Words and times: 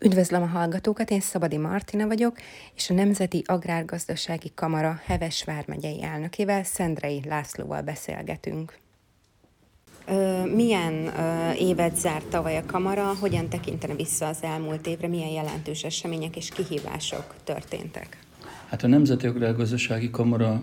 Üdvözlöm 0.00 0.42
a 0.42 0.46
hallgatókat, 0.46 1.10
én 1.10 1.20
Szabadi 1.20 1.56
Martina 1.56 2.06
vagyok, 2.06 2.36
és 2.74 2.90
a 2.90 2.94
Nemzeti 2.94 3.42
Agrárgazdasági 3.46 4.52
Kamara 4.54 5.00
Heves 5.04 5.44
vármegyei 5.44 6.02
elnökével, 6.02 6.64
Szendrei 6.64 7.22
Lászlóval 7.28 7.82
beszélgetünk. 7.82 8.78
Milyen 10.54 11.12
évet 11.58 11.96
zárt 11.96 12.26
tavaly 12.26 12.56
a 12.56 12.66
Kamara, 12.66 13.14
hogyan 13.20 13.48
tekintene 13.48 13.94
vissza 13.94 14.26
az 14.26 14.42
elmúlt 14.42 14.86
évre, 14.86 15.08
milyen 15.08 15.28
jelentős 15.28 15.84
események 15.84 16.36
és 16.36 16.48
kihívások 16.48 17.34
történtek? 17.44 18.23
Hát 18.68 18.82
a 18.82 18.86
Nemzeti 18.86 19.26
Agrárgazdasági 19.26 20.10
Kamara 20.10 20.62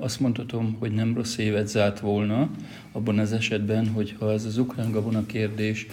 azt 0.00 0.20
mondhatom, 0.20 0.76
hogy 0.78 0.92
nem 0.92 1.14
rossz 1.14 1.36
évet 1.36 1.68
zárt 1.68 2.00
volna, 2.00 2.50
abban 2.92 3.18
az 3.18 3.32
esetben, 3.32 3.88
hogyha 3.88 4.32
ez 4.32 4.44
az 4.44 4.58
ukrán 4.58 4.90
gabona 4.90 5.26
kérdés 5.26 5.86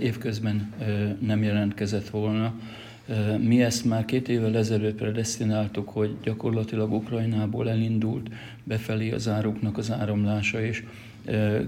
évközben 0.00 0.72
nem 1.20 1.42
jelentkezett 1.42 2.08
volna. 2.08 2.54
Mi 3.40 3.62
ezt 3.62 3.84
már 3.84 4.04
két 4.04 4.28
évvel 4.28 4.56
ezelőtt 4.56 4.96
predestináltuk, 4.96 5.88
hogy 5.88 6.16
gyakorlatilag 6.22 6.92
Ukrajnából 6.92 7.70
elindult 7.70 8.30
befelé 8.64 9.10
az 9.10 9.28
áruknak 9.28 9.78
az 9.78 9.90
áramlása, 9.90 10.64
és 10.64 10.84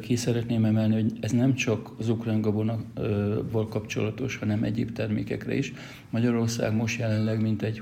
ki 0.01 0.17
szeretném 0.17 0.65
emelni, 0.65 0.95
hogy 0.95 1.12
ez 1.20 1.31
nem 1.31 1.55
csak 1.55 1.91
az 1.98 2.09
ukrán 2.09 2.41
gabonaval 2.41 3.69
kapcsolatos, 3.69 4.37
hanem 4.37 4.62
egyéb 4.62 4.93
termékekre 4.93 5.56
is. 5.56 5.73
Magyarország 6.11 6.75
most 6.75 6.98
jelenleg 6.98 7.43
mintegy 7.43 7.79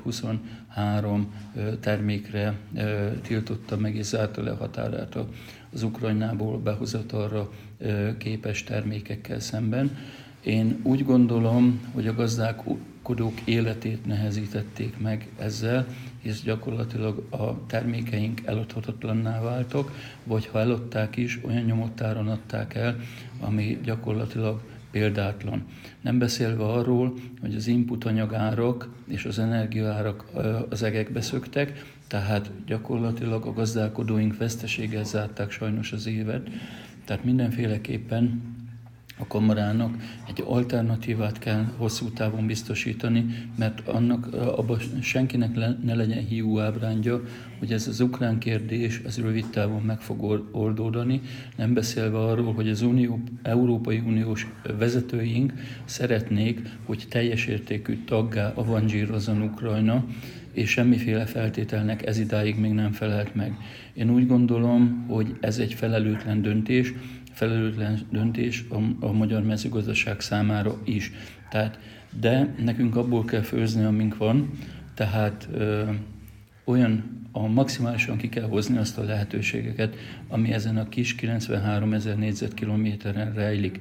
23 0.74 1.34
termékre 1.80 2.54
tiltotta 3.22 3.76
meg 3.76 3.96
és 3.96 4.04
zárta 4.04 4.42
le 4.42 4.50
a 4.50 4.56
határát 4.56 5.16
az 5.72 5.82
Ukrajnából 5.82 6.58
behozatalra 6.58 7.50
képes 8.18 8.64
termékekkel 8.64 9.40
szemben. 9.40 9.96
Én 10.42 10.80
úgy 10.82 11.04
gondolom, 11.04 11.90
hogy 11.94 12.06
a 12.06 12.14
gazdálkodók 12.14 13.40
életét 13.44 14.06
nehezítették 14.06 14.98
meg 14.98 15.28
ezzel, 15.38 15.86
hisz 16.22 16.42
gyakorlatilag 16.42 17.26
a 17.30 17.66
termékeink 17.66 18.40
eladhatatlanná 18.44 19.40
váltak, 19.40 19.92
vagy 20.24 20.46
ha 20.46 20.60
eladták 20.60 21.16
is, 21.16 21.40
olyan 21.44 21.62
nyomottáron 21.62 22.28
adták 22.28 22.74
el, 22.74 22.96
ami 23.40 23.78
gyakorlatilag 23.84 24.60
példátlan. 24.92 25.66
Nem 26.00 26.18
beszélve 26.18 26.64
arról, 26.64 27.14
hogy 27.40 27.54
az 27.54 27.66
input 27.66 28.04
anyagárak 28.04 28.88
és 29.08 29.24
az 29.24 29.38
energiaárak 29.38 30.24
az 30.68 30.82
egekbe 30.82 31.20
szöktek, 31.20 31.84
tehát 32.06 32.50
gyakorlatilag 32.66 33.46
a 33.46 33.52
gazdálkodóink 33.52 34.36
veszteséggel 34.36 35.04
zárták 35.04 35.50
sajnos 35.50 35.92
az 35.92 36.06
évet, 36.06 36.48
tehát 37.04 37.24
mindenféleképpen 37.24 38.42
a 39.18 39.26
kamarának 39.26 39.96
egy 40.28 40.44
alternatívát 40.46 41.38
kell 41.38 41.64
hosszú 41.76 42.10
távon 42.10 42.46
biztosítani, 42.46 43.26
mert 43.58 43.88
annak 43.88 44.34
abban 44.34 44.78
senkinek 45.00 45.56
le, 45.56 45.78
ne 45.84 45.94
legyen 45.94 46.26
hiú 46.26 46.58
ábrándja, 46.58 47.22
hogy 47.58 47.72
ez 47.72 47.88
az 47.88 48.00
ukrán 48.00 48.38
kérdés 48.38 49.00
az 49.06 49.18
rövid 49.18 49.46
távon 49.50 49.82
meg 49.82 50.00
fog 50.00 50.48
oldódani, 50.52 51.20
nem 51.56 51.74
beszélve 51.74 52.18
arról, 52.18 52.52
hogy 52.52 52.68
az 52.68 52.82
Unió, 52.82 53.20
Európai 53.42 53.98
Uniós 53.98 54.46
vezetőink 54.78 55.52
szeretnék, 55.84 56.60
hogy 56.84 57.06
teljes 57.08 57.46
értékű 57.46 57.98
taggá 58.04 58.52
avanzsírozzon 58.54 59.42
Ukrajna, 59.42 60.04
és 60.52 60.70
semmiféle 60.70 61.26
feltételnek 61.26 62.06
ez 62.06 62.18
idáig 62.18 62.58
még 62.58 62.72
nem 62.72 62.92
felelt 62.92 63.34
meg. 63.34 63.56
Én 63.92 64.10
úgy 64.10 64.26
gondolom, 64.26 65.04
hogy 65.08 65.36
ez 65.40 65.58
egy 65.58 65.74
felelőtlen 65.74 66.42
döntés, 66.42 66.92
felelőtlen 67.32 68.00
döntés 68.10 68.64
a, 68.68 69.06
a 69.06 69.12
magyar 69.12 69.42
mezőgazdaság 69.42 70.20
számára 70.20 70.78
is. 70.84 71.12
Tehát, 71.50 71.78
de 72.20 72.54
nekünk 72.64 72.96
abból 72.96 73.24
kell 73.24 73.40
főzni, 73.40 73.84
amink 73.84 74.16
van, 74.16 74.50
tehát 74.94 75.48
ö, 75.52 75.82
olyan 76.64 77.20
a 77.32 77.46
maximálisan 77.46 78.16
ki 78.16 78.28
kell 78.28 78.48
hozni 78.48 78.76
azt 78.76 78.98
a 78.98 79.04
lehetőségeket, 79.04 79.96
ami 80.28 80.52
ezen 80.52 80.76
a 80.76 80.88
kis 80.88 81.14
93 81.14 81.92
ezer 81.92 82.18
négyzetkilométeren 82.18 83.32
rejlik. 83.32 83.78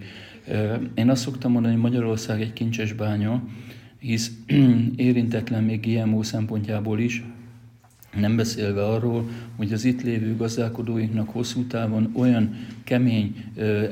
Én 0.93 1.09
azt 1.09 1.21
szoktam 1.21 1.51
mondani, 1.51 1.73
hogy 1.73 1.83
Magyarország 1.83 2.41
egy 2.41 2.53
kincses 2.53 2.93
bánya, 2.93 3.43
hisz 3.99 4.31
érintetlen 4.95 5.63
még 5.63 5.79
GMO 5.79 6.23
szempontjából 6.23 6.99
is, 6.99 7.23
nem 8.19 8.35
beszélve 8.35 8.85
arról, 8.85 9.29
hogy 9.55 9.73
az 9.73 9.85
itt 9.85 10.01
lévő 10.01 10.35
gazdálkodóinknak 10.35 11.29
hosszú 11.29 11.63
távon 11.63 12.11
olyan 12.13 12.55
kemény 12.83 13.43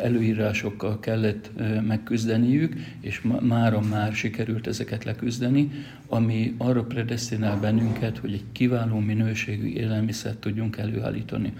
előírásokkal 0.02 1.00
kellett 1.00 1.52
megküzdeniük, 1.88 2.75
és 3.02 3.22
mára 3.41 3.81
már 3.81 4.13
sikerült 4.13 4.68
ezeket 4.68 5.03
leküzdeni, 5.03 5.72
ami 6.07 6.53
arra 6.57 6.84
predestinál 6.84 7.59
bennünket, 7.59 8.18
hogy 8.18 8.34
egy 8.34 8.44
kiváló 8.52 9.00
minőségű 9.00 9.68
élelmiszert 9.68 10.38
tudjunk 10.38 10.78
előállítani. 10.78 11.53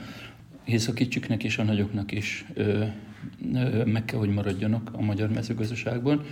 Hisz 0.64 0.88
a 0.88 0.94
kicsiknek 0.94 1.44
és 1.44 1.58
a 1.58 1.64
nagyoknak 1.64 2.12
is 2.12 2.46
meg 3.86 4.06
kell, 4.06 4.20
hogy 4.20 4.34
maradjanak 4.34 4.90
a 4.94 5.02
magyar 5.02 5.30
mezőgazdaságban, 5.30 6.24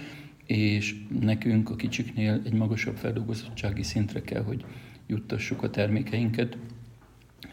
és 0.45 0.95
nekünk 1.21 1.69
a 1.69 1.75
kicsiknél 1.75 2.41
egy 2.45 2.53
magasabb 2.53 2.95
feldolgozottsági 2.95 3.83
szintre 3.83 4.21
kell, 4.21 4.43
hogy 4.43 4.65
juttassuk 5.07 5.63
a 5.63 5.69
termékeinket, 5.69 6.57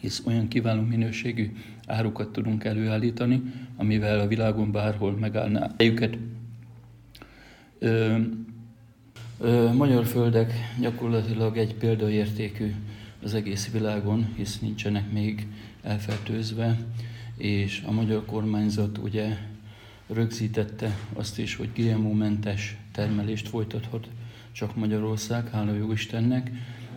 hisz 0.00 0.22
olyan 0.26 0.48
kiváló 0.48 0.82
minőségű 0.82 1.53
árukat 1.87 2.32
tudunk 2.32 2.65
előállítani, 2.65 3.42
amivel 3.76 4.20
a 4.20 4.26
világon 4.26 4.72
bárhol 4.72 5.12
megállná 5.12 5.70
őket. 5.76 6.19
Ö, 7.78 8.19
ö, 9.41 9.72
magyar 9.72 10.04
földek 10.06 10.53
gyakorlatilag 10.81 11.56
egy 11.56 11.75
példaértékű 11.75 12.75
az 13.22 13.34
egész 13.34 13.70
világon, 13.70 14.32
hisz 14.37 14.59
nincsenek 14.59 15.12
még 15.12 15.47
elfertőzve, 15.82 16.78
és 17.37 17.82
a 17.87 17.91
magyar 17.91 18.25
kormányzat 18.25 18.98
ugye 18.98 19.37
rögzítette 20.06 20.97
azt 21.12 21.38
is, 21.38 21.56
hogy 21.56 21.69
GMO-mentes 21.75 22.76
termelést 22.93 23.48
folytathat 23.48 24.09
csak 24.53 24.76
Magyarország, 24.76 25.48
hála 25.48 25.75
jó 25.75 25.93
Istennek, 25.93 26.50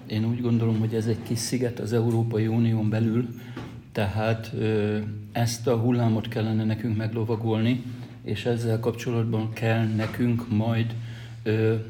én 0.07 0.25
úgy 0.25 0.41
gondolom, 0.41 0.79
hogy 0.79 0.93
ez 0.93 1.07
egy 1.07 1.23
kis 1.23 1.39
sziget 1.39 1.79
az 1.79 1.93
Európai 1.93 2.47
Unión 2.47 2.89
belül, 2.89 3.27
tehát 3.91 4.53
ezt 5.31 5.67
a 5.67 5.77
hullámot 5.77 6.27
kellene 6.27 6.63
nekünk 6.63 6.97
meglovagolni, 6.97 7.83
és 8.23 8.45
ezzel 8.45 8.79
kapcsolatban 8.79 9.53
kell 9.53 9.85
nekünk 9.85 10.49
majd 10.49 10.95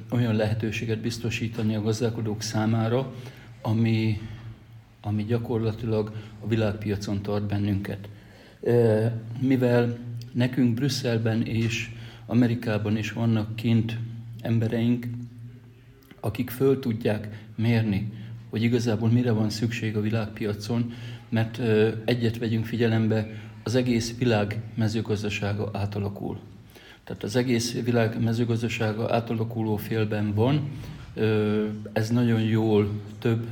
olyan 0.10 0.36
lehetőséget 0.36 1.00
biztosítani 1.00 1.76
a 1.76 1.82
gazdálkodók 1.82 2.42
számára, 2.42 3.14
ami, 3.62 4.22
ami 5.02 5.24
gyakorlatilag 5.24 6.12
a 6.44 6.48
világpiacon 6.48 7.22
tart 7.22 7.44
bennünket. 7.44 8.10
Mivel 9.40 9.98
nekünk 10.32 10.74
Brüsszelben 10.74 11.42
és 11.42 11.92
Amerikában 12.26 12.98
is 12.98 13.12
vannak 13.12 13.56
kint 13.56 13.98
embereink, 14.42 15.08
akik 16.28 16.50
föl 16.50 16.80
tudják 16.80 17.46
mérni, 17.56 18.12
hogy 18.50 18.64
igazából 18.64 19.10
mire 19.10 19.32
van 19.32 19.50
szükség 19.50 19.98
a 19.98 20.02
világpiacon, 20.02 20.94
mert 21.30 21.62
egyet 22.06 22.38
vegyünk 22.38 22.66
figyelembe, 22.66 23.28
az 23.64 23.76
egész 23.76 24.18
világ 24.18 24.62
mezőgazdasága 24.76 25.70
átalakul. 25.74 26.40
Tehát 27.04 27.24
az 27.24 27.36
egész 27.36 27.82
világ 27.82 28.24
mezőgazdasága 28.24 29.14
átalakuló 29.14 29.76
félben 29.76 30.34
van, 30.34 30.70
ez 31.94 32.10
nagyon 32.10 32.42
jól 32.42 32.90
több 33.20 33.48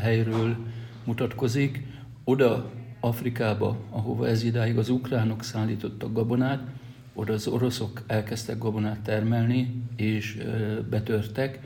helyről 0.00 0.56
mutatkozik. 1.04 1.82
Oda 2.24 2.70
Afrikába, 3.00 3.76
ahova 3.90 4.28
ez 4.28 4.42
idáig 4.42 4.78
az 4.78 4.88
ukránok 4.88 5.42
szállítottak 5.42 6.12
gabonát, 6.12 6.62
oda 7.14 7.32
az 7.32 7.46
oroszok 7.46 8.02
elkezdtek 8.06 8.58
gabonát 8.58 9.00
termelni, 9.00 9.82
és 9.96 10.38
betörtek, 10.90 11.58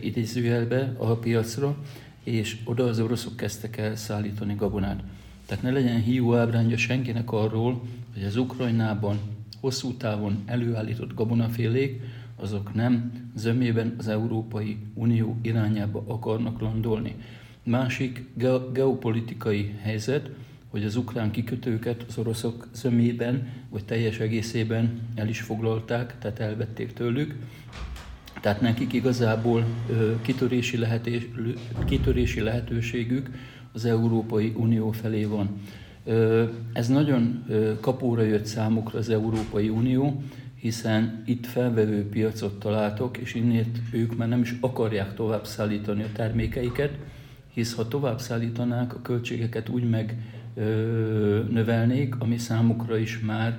idézőjelbe 0.00 0.94
a 0.96 1.14
piacra, 1.14 1.76
és 2.24 2.56
oda 2.64 2.84
az 2.84 3.00
oroszok 3.00 3.36
kezdtek 3.36 3.76
el 3.76 3.96
szállítani 3.96 4.54
gabonát. 4.54 5.02
Tehát 5.46 5.62
ne 5.62 5.70
legyen 5.70 6.02
hiú 6.02 6.34
ábrándja 6.34 6.76
senkinek 6.76 7.32
arról, 7.32 7.82
hogy 8.14 8.24
az 8.24 8.36
Ukrajnában 8.36 9.18
hosszú 9.60 9.92
távon 9.96 10.42
előállított 10.46 11.14
gabonafélék, 11.14 12.00
azok 12.36 12.74
nem 12.74 13.12
zömében 13.36 13.94
az 13.98 14.08
Európai 14.08 14.78
Unió 14.94 15.36
irányába 15.42 16.04
akarnak 16.06 16.60
landolni. 16.60 17.14
Másik 17.62 18.24
geopolitikai 18.72 19.74
helyzet, 19.82 20.30
hogy 20.68 20.84
az 20.84 20.96
ukrán 20.96 21.30
kikötőket 21.30 22.04
az 22.08 22.18
oroszok 22.18 22.68
zömében, 22.72 23.48
vagy 23.70 23.84
teljes 23.84 24.18
egészében 24.18 25.00
el 25.14 25.28
is 25.28 25.40
foglalták, 25.40 26.18
tehát 26.18 26.40
elvették 26.40 26.92
tőlük, 26.92 27.34
tehát 28.40 28.60
nekik 28.60 28.92
igazából 28.92 29.64
kitörési, 30.22 30.76
lehetés, 30.78 31.28
kitörési 31.86 32.40
lehetőségük 32.40 33.30
az 33.72 33.84
Európai 33.84 34.52
Unió 34.56 34.90
felé 34.90 35.24
van. 35.24 35.60
Ez 36.72 36.88
nagyon 36.88 37.44
kapóra 37.80 38.22
jött 38.22 38.46
számukra 38.46 38.98
az 38.98 39.08
Európai 39.08 39.68
Unió, 39.68 40.22
hiszen 40.54 41.22
itt 41.26 41.46
felvevő 41.46 42.08
piacot 42.08 42.58
találtok, 42.58 43.16
és 43.16 43.34
innét 43.34 43.78
ők 43.92 44.16
már 44.16 44.28
nem 44.28 44.40
is 44.40 44.54
akarják 44.60 45.14
tovább 45.14 45.46
szállítani 45.46 46.02
a 46.02 46.12
termékeiket, 46.12 46.98
hisz 47.52 47.74
ha 47.74 47.88
tovább 47.88 48.20
szállítanák, 48.20 48.94
a 48.94 49.02
költségeket 49.02 49.68
úgy 49.68 49.88
meg 49.88 50.16
növelnék, 51.50 52.14
ami 52.18 52.38
számukra 52.38 52.96
is 52.96 53.20
már 53.20 53.58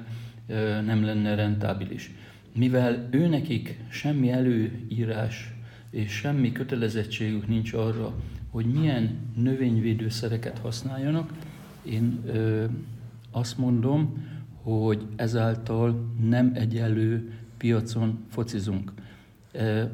nem 0.85 1.03
lenne 1.05 1.35
rentábilis. 1.35 2.11
Mivel 2.59 3.07
őnekik 3.11 3.79
semmi 3.89 4.31
előírás 4.31 5.53
és 5.89 6.11
semmi 6.11 6.51
kötelezettségük 6.51 7.47
nincs 7.47 7.73
arra, 7.73 8.15
hogy 8.49 8.65
milyen 8.65 9.17
növényvédőszereket 9.35 10.57
használjanak, 10.57 11.33
én 11.83 12.19
ö, 12.25 12.65
azt 13.31 13.57
mondom, 13.57 14.25
hogy 14.61 15.05
ezáltal 15.15 16.13
nem 16.29 16.51
egyenlő 16.53 17.33
piacon 17.57 18.19
focizunk. 18.29 18.93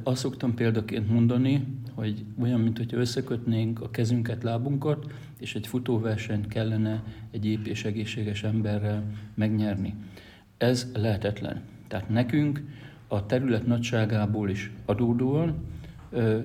Azt 0.03 0.19
szoktam 0.19 0.53
példaként 0.53 1.09
mondani, 1.09 1.67
hogy 1.93 2.25
olyan, 2.39 2.59
mintha 2.59 2.97
összekötnénk 2.97 3.81
a 3.81 3.89
kezünket, 3.89 4.43
lábunkat, 4.43 5.13
és 5.39 5.55
egy 5.55 5.67
futóversenyt 5.67 6.47
kellene 6.47 7.03
egy 7.31 7.45
ép 7.45 7.67
és 7.67 7.83
egészséges 7.83 8.43
emberrel 8.43 9.03
megnyerni. 9.35 9.93
Ez 10.57 10.91
lehetetlen. 10.93 11.73
Tehát 11.87 12.09
nekünk 12.09 12.63
a 13.07 13.25
terület 13.25 13.65
nagyságából 13.65 14.49
is 14.49 14.71
adódóan 14.85 15.55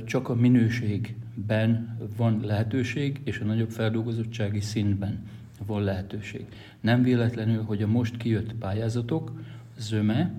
csak 0.04 0.28
a 0.28 0.34
minőségben 0.34 1.98
van 2.16 2.40
lehetőség, 2.44 3.20
és 3.24 3.38
a 3.38 3.44
nagyobb 3.44 3.70
feldolgozottsági 3.70 4.60
szintben 4.60 5.26
van 5.66 5.82
lehetőség. 5.82 6.46
Nem 6.80 7.02
véletlenül, 7.02 7.62
hogy 7.62 7.82
a 7.82 7.86
most 7.86 8.16
kijött 8.16 8.54
pályázatok 8.54 9.40
zöme, 9.78 10.34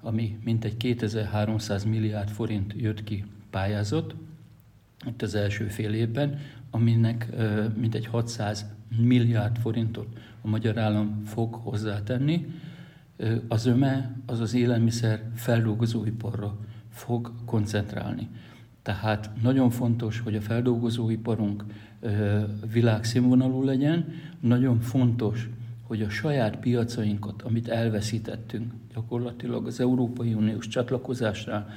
ami 0.00 0.38
mintegy 0.44 0.76
2300 0.76 1.84
milliárd 1.84 2.28
forint 2.28 2.74
jött 2.76 3.04
ki 3.04 3.24
pályázat, 3.50 4.14
itt 5.06 5.22
az 5.22 5.34
első 5.34 5.64
fél 5.66 5.94
évben, 5.94 6.38
aminek 6.70 7.28
mintegy 7.76 8.06
600 8.06 8.66
milliárd 8.98 9.58
forintot 9.58 10.18
a 10.42 10.48
magyar 10.48 10.78
állam 10.78 11.22
fog 11.24 11.54
hozzátenni. 11.54 12.46
Az 13.48 13.66
öme 13.66 14.16
az 14.26 14.40
az 14.40 14.54
élelmiszer 14.54 15.22
feldolgozóiparra 15.34 16.56
fog 16.88 17.32
koncentrálni. 17.44 18.28
Tehát 18.82 19.30
nagyon 19.42 19.70
fontos, 19.70 20.20
hogy 20.20 20.34
a 20.36 20.40
feldolgozóiparunk 20.40 21.64
világszínvonalú 22.72 23.64
legyen, 23.64 24.04
nagyon 24.40 24.80
fontos, 24.80 25.50
hogy 25.82 26.02
a 26.02 26.08
saját 26.08 26.56
piacainkat, 26.56 27.42
amit 27.42 27.68
elveszítettünk, 27.68 28.72
gyakorlatilag 28.94 29.66
az 29.66 29.80
Európai 29.80 30.34
Uniós 30.34 30.68
csatlakozásnál 30.68 31.68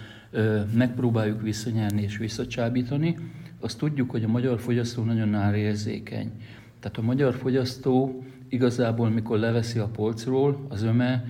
megpróbáljuk 0.74 1.42
visszanyerni 1.42 2.02
és 2.02 2.18
visszacsábítani, 2.18 3.18
azt 3.60 3.78
tudjuk, 3.78 4.12
hogy 4.12 4.24
a 4.24 4.28
magyar 4.28 4.60
fogyasztó 4.60 5.04
nagyon 5.04 5.36
árérzékeny. 5.36 6.32
Tehát 6.80 6.98
a 6.98 7.02
magyar 7.02 7.34
fogyasztó 7.34 8.24
igazából, 8.50 9.10
mikor 9.10 9.40
leveszi 9.40 9.80
a 9.80 9.88
polcról, 9.88 10.66
az 10.70 10.84
öme 10.84 11.26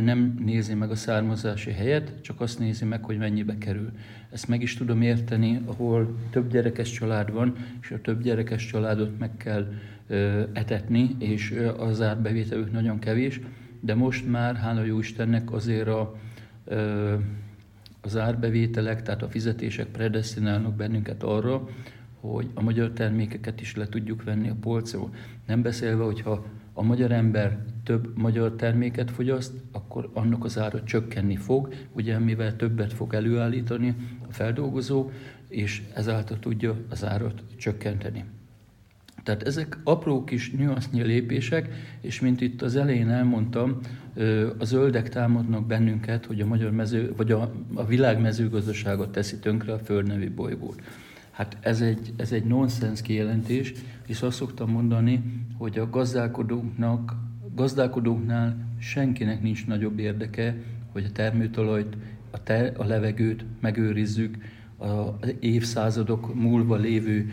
nem 0.00 0.34
nézi 0.44 0.74
meg 0.74 0.90
a 0.90 0.94
származási 0.94 1.70
helyet, 1.70 2.12
csak 2.20 2.40
azt 2.40 2.58
nézi 2.58 2.84
meg, 2.84 3.04
hogy 3.04 3.18
mennyibe 3.18 3.58
kerül. 3.58 3.90
Ezt 4.30 4.48
meg 4.48 4.62
is 4.62 4.74
tudom 4.76 5.02
érteni, 5.02 5.60
ahol 5.66 6.16
több 6.30 6.50
gyerekes 6.50 6.90
család 6.90 7.32
van, 7.32 7.54
és 7.82 7.90
a 7.90 8.00
több 8.00 8.22
gyerekes 8.22 8.66
családot 8.66 9.18
meg 9.18 9.36
kell 9.36 9.72
etetni, 10.52 11.16
és 11.18 11.62
az 11.78 12.02
árbevételük 12.02 12.72
nagyon 12.72 12.98
kevés, 12.98 13.40
de 13.80 13.94
most 13.94 14.28
már, 14.28 14.56
hála 14.56 14.84
jó 14.84 14.98
Istennek, 14.98 15.52
azért 15.52 15.88
a, 15.88 16.16
az 18.00 18.16
árbevételek, 18.16 19.02
tehát 19.02 19.22
a 19.22 19.28
fizetések 19.28 19.86
predestinálnak 19.86 20.74
bennünket 20.74 21.22
arra, 21.22 21.68
hogy 22.20 22.48
a 22.54 22.62
magyar 22.62 22.90
termékeket 22.90 23.60
is 23.60 23.76
le 23.76 23.88
tudjuk 23.88 24.24
venni 24.24 24.48
a 24.48 24.56
polcról. 24.60 25.14
Nem 25.46 25.62
beszélve, 25.62 26.04
hogyha 26.04 26.46
a 26.72 26.82
magyar 26.82 27.12
ember 27.12 27.58
több 27.84 28.16
magyar 28.16 28.52
terméket 28.52 29.10
fogyaszt, 29.10 29.52
akkor 29.72 30.10
annak 30.12 30.44
az 30.44 30.58
ára 30.58 30.82
csökkenni 30.82 31.36
fog, 31.36 31.74
ugye 31.92 32.18
mivel 32.18 32.56
többet 32.56 32.92
fog 32.92 33.14
előállítani 33.14 33.94
a 34.28 34.32
feldolgozó, 34.32 35.10
és 35.48 35.82
ezáltal 35.94 36.38
tudja 36.38 36.76
az 36.88 37.04
árat 37.04 37.42
csökkenteni. 37.56 38.24
Tehát 39.22 39.42
ezek 39.42 39.78
apró 39.84 40.24
kis 40.24 40.50
nüansznyi 40.50 41.02
lépések, 41.02 41.68
és 42.00 42.20
mint 42.20 42.40
itt 42.40 42.62
az 42.62 42.76
elején 42.76 43.08
elmondtam, 43.08 43.78
a 44.58 44.64
zöldek 44.64 45.08
támadnak 45.08 45.66
bennünket, 45.66 46.26
hogy 46.26 46.40
a 46.40 46.46
magyar 46.46 46.70
mező, 46.70 47.12
vagy 47.16 47.32
a, 47.32 47.52
a 47.74 47.86
világ 47.86 48.20
mezőgazdaságot 48.20 49.12
teszi 49.12 49.38
tönkre 49.38 49.72
a 49.72 49.78
Föld 49.78 50.06
nevű 50.06 50.30
bolygót. 50.30 50.82
Hát 51.36 51.56
ez 51.60 51.80
egy, 51.80 52.12
ez 52.16 52.32
egy 52.32 52.44
nonsens 52.44 53.02
kijelentés, 53.02 53.72
és 54.06 54.22
azt 54.22 54.36
szoktam 54.36 54.70
mondani, 54.70 55.22
hogy 55.58 55.78
a 55.78 55.90
gazdálkodóknak, 55.90 57.16
gazdálkodóknál 57.54 58.56
senkinek 58.78 59.42
nincs 59.42 59.66
nagyobb 59.66 59.98
érdeke, 59.98 60.56
hogy 60.92 61.04
a 61.04 61.12
termőtalajt, 61.12 61.96
a, 62.30 62.42
te, 62.42 62.72
a 62.76 62.84
levegőt 62.84 63.44
megőrizzük, 63.60 64.36
az 64.76 65.34
évszázadok 65.40 66.34
múlva 66.34 66.76
lévő 66.76 67.30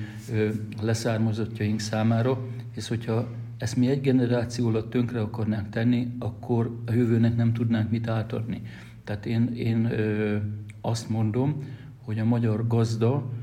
leszármazottjaink 0.82 1.80
számára, 1.80 2.46
és 2.76 2.88
hogyha 2.88 3.28
ezt 3.58 3.76
mi 3.76 3.88
egy 3.88 4.02
generáció 4.02 4.68
alatt 4.68 4.90
tönkre 4.90 5.22
akarnánk 5.22 5.70
tenni, 5.70 6.16
akkor 6.20 6.80
a 6.86 6.94
jövőnek 6.94 7.36
nem 7.36 7.54
tudnánk 7.54 7.90
mit 7.92 8.08
átadni. 8.08 8.62
Tehát 9.04 9.26
én, 9.26 9.54
én 9.56 9.86
ö, 9.86 10.38
azt 10.82 11.10
mondom, 11.10 11.64
hogy 11.98 12.20
a 12.20 12.26
magyar 12.26 12.68
gazda 12.68 13.14
ö, 13.16 13.43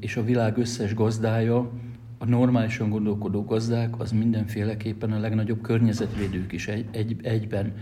és 0.00 0.16
a 0.16 0.24
világ 0.24 0.58
összes 0.58 0.94
gazdája, 0.94 1.70
a 2.18 2.24
normálisan 2.24 2.90
gondolkodó 2.90 3.44
gazdák, 3.44 4.00
az 4.00 4.12
mindenféleképpen 4.12 5.12
a 5.12 5.18
legnagyobb 5.18 5.60
környezetvédők 5.60 6.52
is 6.52 6.68
egy, 6.68 6.86
egy, 6.90 7.16
egyben. 7.22 7.72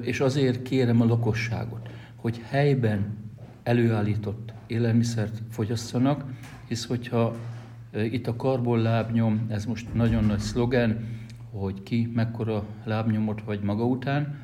És 0.00 0.20
azért 0.20 0.62
kérem 0.62 1.00
a 1.00 1.04
lakosságot, 1.04 1.88
hogy 2.16 2.40
helyben 2.48 3.16
előállított 3.62 4.52
élelmiszert 4.66 5.42
fogyasszanak, 5.50 6.24
hisz 6.68 6.86
hogyha 6.86 7.36
itt 8.10 8.26
a 8.26 8.36
karbonlábnyom, 8.36 9.46
ez 9.48 9.64
most 9.64 9.94
nagyon 9.94 10.24
nagy 10.24 10.38
szlogen, 10.38 11.06
hogy 11.50 11.82
ki 11.82 12.10
mekkora 12.14 12.64
lábnyomot 12.84 13.40
hagy 13.40 13.60
maga 13.60 13.84
után, 13.84 14.38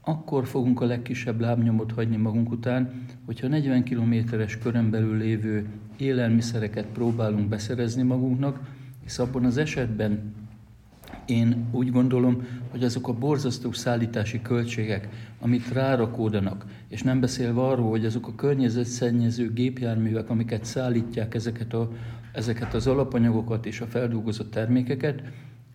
akkor 0.00 0.46
fogunk 0.46 0.80
a 0.80 0.84
legkisebb 0.84 1.40
lábnyomot 1.40 1.92
hagyni 1.92 2.16
magunk 2.16 2.50
után, 2.50 3.04
hogyha 3.24 3.48
40 3.48 3.82
kilométeres 3.82 4.58
körön 4.58 4.90
belül 4.90 5.16
lévő 5.16 5.66
élelmiszereket 5.96 6.86
próbálunk 6.86 7.48
beszerezni 7.48 8.02
magunknak, 8.02 8.60
hisz 9.02 9.18
abban 9.18 9.44
az 9.44 9.56
esetben 9.56 10.34
én 11.26 11.68
úgy 11.70 11.90
gondolom, 11.90 12.46
hogy 12.70 12.84
azok 12.84 13.08
a 13.08 13.12
borzasztó 13.12 13.72
szállítási 13.72 14.42
költségek, 14.42 15.08
amit 15.40 15.72
rárakódanak, 15.72 16.64
és 16.88 17.02
nem 17.02 17.20
beszélve 17.20 17.60
arról, 17.60 17.90
hogy 17.90 18.04
azok 18.04 18.26
a 18.26 18.34
környezetszennyező 18.34 19.52
gépjárművek, 19.52 20.30
amiket 20.30 20.64
szállítják 20.64 21.34
ezeket, 21.34 21.74
a, 21.74 21.92
ezeket 22.32 22.74
az 22.74 22.86
alapanyagokat 22.86 23.66
és 23.66 23.80
a 23.80 23.86
feldolgozott 23.86 24.50
termékeket, 24.50 25.22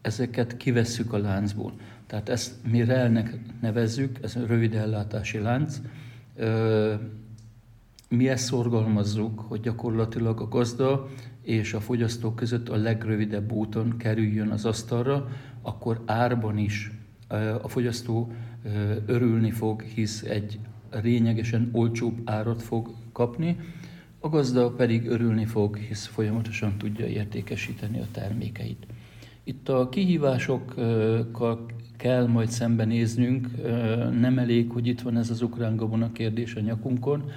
ezeket 0.01 0.57
kivesszük 0.57 1.13
a 1.13 1.17
láncból. 1.17 1.73
Tehát 2.07 2.29
ezt 2.29 2.53
mi 2.71 2.83
relnek 2.83 3.39
nevezzük, 3.61 4.17
ez 4.21 4.35
a 4.35 4.45
rövid 4.45 4.73
ellátási 4.73 5.39
lánc. 5.39 5.81
Mi 8.09 8.29
ezt 8.29 8.45
szorgalmazzuk, 8.45 9.39
hogy 9.39 9.59
gyakorlatilag 9.59 10.41
a 10.41 10.47
gazda 10.47 11.07
és 11.41 11.73
a 11.73 11.79
fogyasztók 11.79 12.35
között 12.35 12.69
a 12.69 12.75
legrövidebb 12.75 13.51
úton 13.51 13.97
kerüljön 13.97 14.49
az 14.49 14.65
asztalra, 14.65 15.27
akkor 15.61 16.01
árban 16.05 16.57
is 16.57 16.91
a 17.61 17.67
fogyasztó 17.67 18.31
örülni 19.05 19.51
fog, 19.51 19.81
hisz 19.81 20.21
egy 20.21 20.59
lényegesen 21.01 21.69
olcsóbb 21.71 22.21
árat 22.23 22.61
fog 22.61 22.93
kapni, 23.11 23.57
a 24.19 24.29
gazda 24.29 24.71
pedig 24.71 25.07
örülni 25.07 25.45
fog, 25.45 25.77
hisz 25.77 26.05
folyamatosan 26.05 26.77
tudja 26.77 27.05
értékesíteni 27.05 27.99
a 27.99 28.07
termékeit. 28.11 28.85
Itt 29.43 29.69
a 29.69 29.89
kihívásokkal 29.89 31.65
kell 31.97 32.27
majd 32.27 32.49
szembenéznünk, 32.49 33.49
nem 34.19 34.39
elég, 34.39 34.71
hogy 34.71 34.87
itt 34.87 35.01
van 35.01 35.17
ez 35.17 35.29
az 35.29 35.41
ukrán 35.41 35.75
gabona 35.75 36.11
kérdés 36.11 36.55
a 36.55 36.59
nyakunkon. 36.59 37.31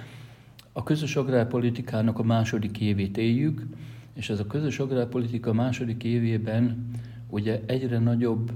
A 0.71 0.83
közös 0.83 1.15
agrárpolitikának 1.15 2.19
a 2.19 2.23
második 2.23 2.79
évét 2.79 3.17
éljük, 3.17 3.65
és 4.13 4.29
ez 4.29 4.39
a 4.39 4.47
közös 4.47 4.79
agrárpolitika 4.79 5.53
második 5.53 6.03
évében 6.03 6.89
ugye 7.29 7.61
egyre 7.65 7.99
nagyobb 7.99 8.51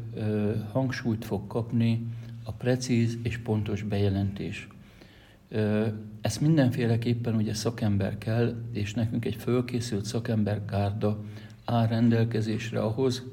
hangsúlyt 0.71 1.25
fog 1.25 1.47
kapni 1.47 2.07
a 2.43 2.51
precíz 2.51 3.17
és 3.23 3.37
pontos 3.37 3.83
bejelentés. 3.83 4.67
Ezt 6.21 6.41
mindenféleképpen 6.41 7.35
ugye 7.35 7.53
szakember 7.53 8.17
kell, 8.17 8.55
és 8.71 8.93
nekünk 8.93 9.25
egy 9.25 9.35
fölkészült 9.35 10.05
szakembergárda 10.05 11.23
áll 11.65 11.87
rendelkezésre 11.87 12.79
ahhoz, 12.79 13.23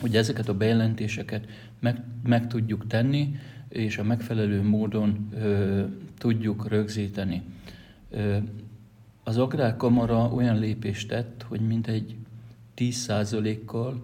hogy 0.00 0.16
ezeket 0.16 0.48
a 0.48 0.56
bejelentéseket 0.56 1.46
meg, 1.80 2.04
meg 2.22 2.46
tudjuk 2.46 2.86
tenni, 2.86 3.34
és 3.68 3.98
a 3.98 4.04
megfelelő 4.04 4.62
módon 4.62 5.28
tudjuk 6.18 6.68
rögzíteni. 6.68 7.42
Az 9.24 9.38
Agrárkamara 9.38 10.28
olyan 10.32 10.58
lépést 10.58 11.08
tett, 11.08 11.44
hogy 11.48 11.60
mintegy 11.60 12.16
10%-kal, 12.76 14.02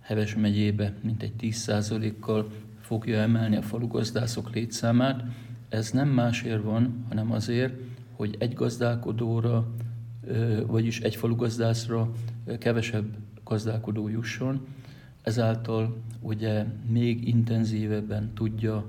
Heves 0.00 0.34
megyébe 0.34 0.94
mintegy 1.00 1.32
10%-kal 1.40 2.50
fogja 2.80 3.18
emelni 3.18 3.56
a 3.56 3.62
falugazdászok 3.62 4.54
létszámát. 4.54 5.24
Ez 5.68 5.90
nem 5.90 6.08
másért 6.08 6.62
van, 6.62 7.04
hanem 7.08 7.32
azért, 7.32 7.74
hogy 8.12 8.36
egy 8.38 8.54
gazdálkodóra, 8.54 9.68
vagyis 10.66 11.00
egy 11.00 11.16
falugazdászra 11.16 12.12
kevesebb 12.58 13.16
gazdálkodó 13.44 14.08
jusson, 14.08 14.66
ezáltal 15.26 15.96
ugye 16.20 16.64
még 16.88 17.28
intenzívebben 17.28 18.30
tudja, 18.34 18.86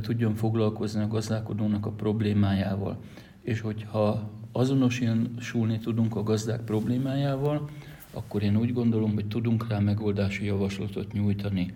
tudjon 0.00 0.34
foglalkozni 0.34 1.02
a 1.02 1.08
gazdálkodónak 1.08 1.86
a 1.86 1.90
problémájával. 1.90 2.98
És 3.42 3.60
hogyha 3.60 4.30
azonosulni 4.52 5.78
tudunk 5.82 6.16
a 6.16 6.22
gazdák 6.22 6.60
problémájával, 6.60 7.68
akkor 8.12 8.42
én 8.42 8.56
úgy 8.56 8.72
gondolom, 8.72 9.14
hogy 9.14 9.26
tudunk 9.26 9.68
rá 9.68 9.78
megoldási 9.78 10.44
javaslatot 10.44 11.12
nyújtani. 11.12 11.72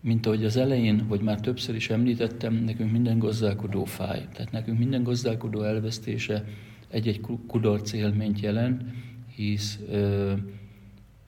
Mint 0.00 0.26
ahogy 0.26 0.44
az 0.44 0.56
elején, 0.56 1.04
vagy 1.08 1.20
már 1.20 1.40
többször 1.40 1.74
is 1.74 1.90
említettem, 1.90 2.54
nekünk 2.54 2.92
minden 2.92 3.18
gazdálkodó 3.18 3.84
fáj. 3.84 4.28
Tehát 4.32 4.52
nekünk 4.52 4.78
minden 4.78 5.02
gazdálkodó 5.02 5.62
elvesztése 5.62 6.44
egy-egy 6.88 7.20
kudarc 7.46 7.92
élményt 7.92 8.40
jelent, 8.40 8.82
hisz, 9.34 9.78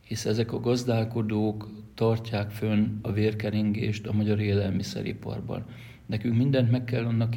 hisz 0.06 0.24
ezek 0.24 0.52
a 0.52 0.60
gazdálkodók 0.60 1.78
tartják 2.00 2.50
fönn 2.50 2.98
a 3.02 3.12
vérkeringést 3.12 4.06
a 4.06 4.12
magyar 4.12 4.40
élelmiszeriparban. 4.40 5.64
Nekünk 6.06 6.36
mindent 6.36 6.70
meg 6.70 6.84
kell 6.84 7.04
annak 7.04 7.36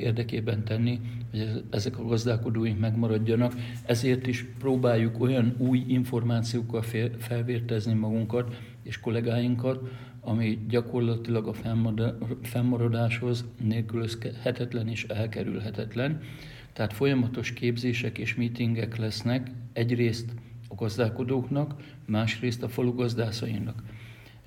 érdekében 0.00 0.64
tenni, 0.64 1.00
hogy 1.30 1.64
ezek 1.70 1.98
a 1.98 2.04
gazdálkodóink 2.04 2.78
megmaradjanak, 2.78 3.54
ezért 3.86 4.26
is 4.26 4.46
próbáljuk 4.58 5.20
olyan 5.20 5.54
új 5.58 5.84
információkkal 5.88 6.82
felvértezni 7.18 7.92
magunkat 7.92 8.56
és 8.82 9.00
kollégáinkat, 9.00 9.88
ami 10.20 10.58
gyakorlatilag 10.68 11.46
a 11.46 11.54
fennmaradáshoz 12.42 13.44
nélkülözhetetlen 13.62 14.88
és 14.88 15.04
elkerülhetetlen. 15.04 16.20
Tehát 16.72 16.92
folyamatos 16.92 17.52
képzések 17.52 18.18
és 18.18 18.34
meetingek 18.34 18.96
lesznek 18.96 19.50
egyrészt 19.72 20.34
a 20.68 20.74
gazdálkodóknak, 20.74 21.74
másrészt 22.06 22.62
a 22.62 22.68
falu 22.68 22.94
gazdászainak. 22.94 23.82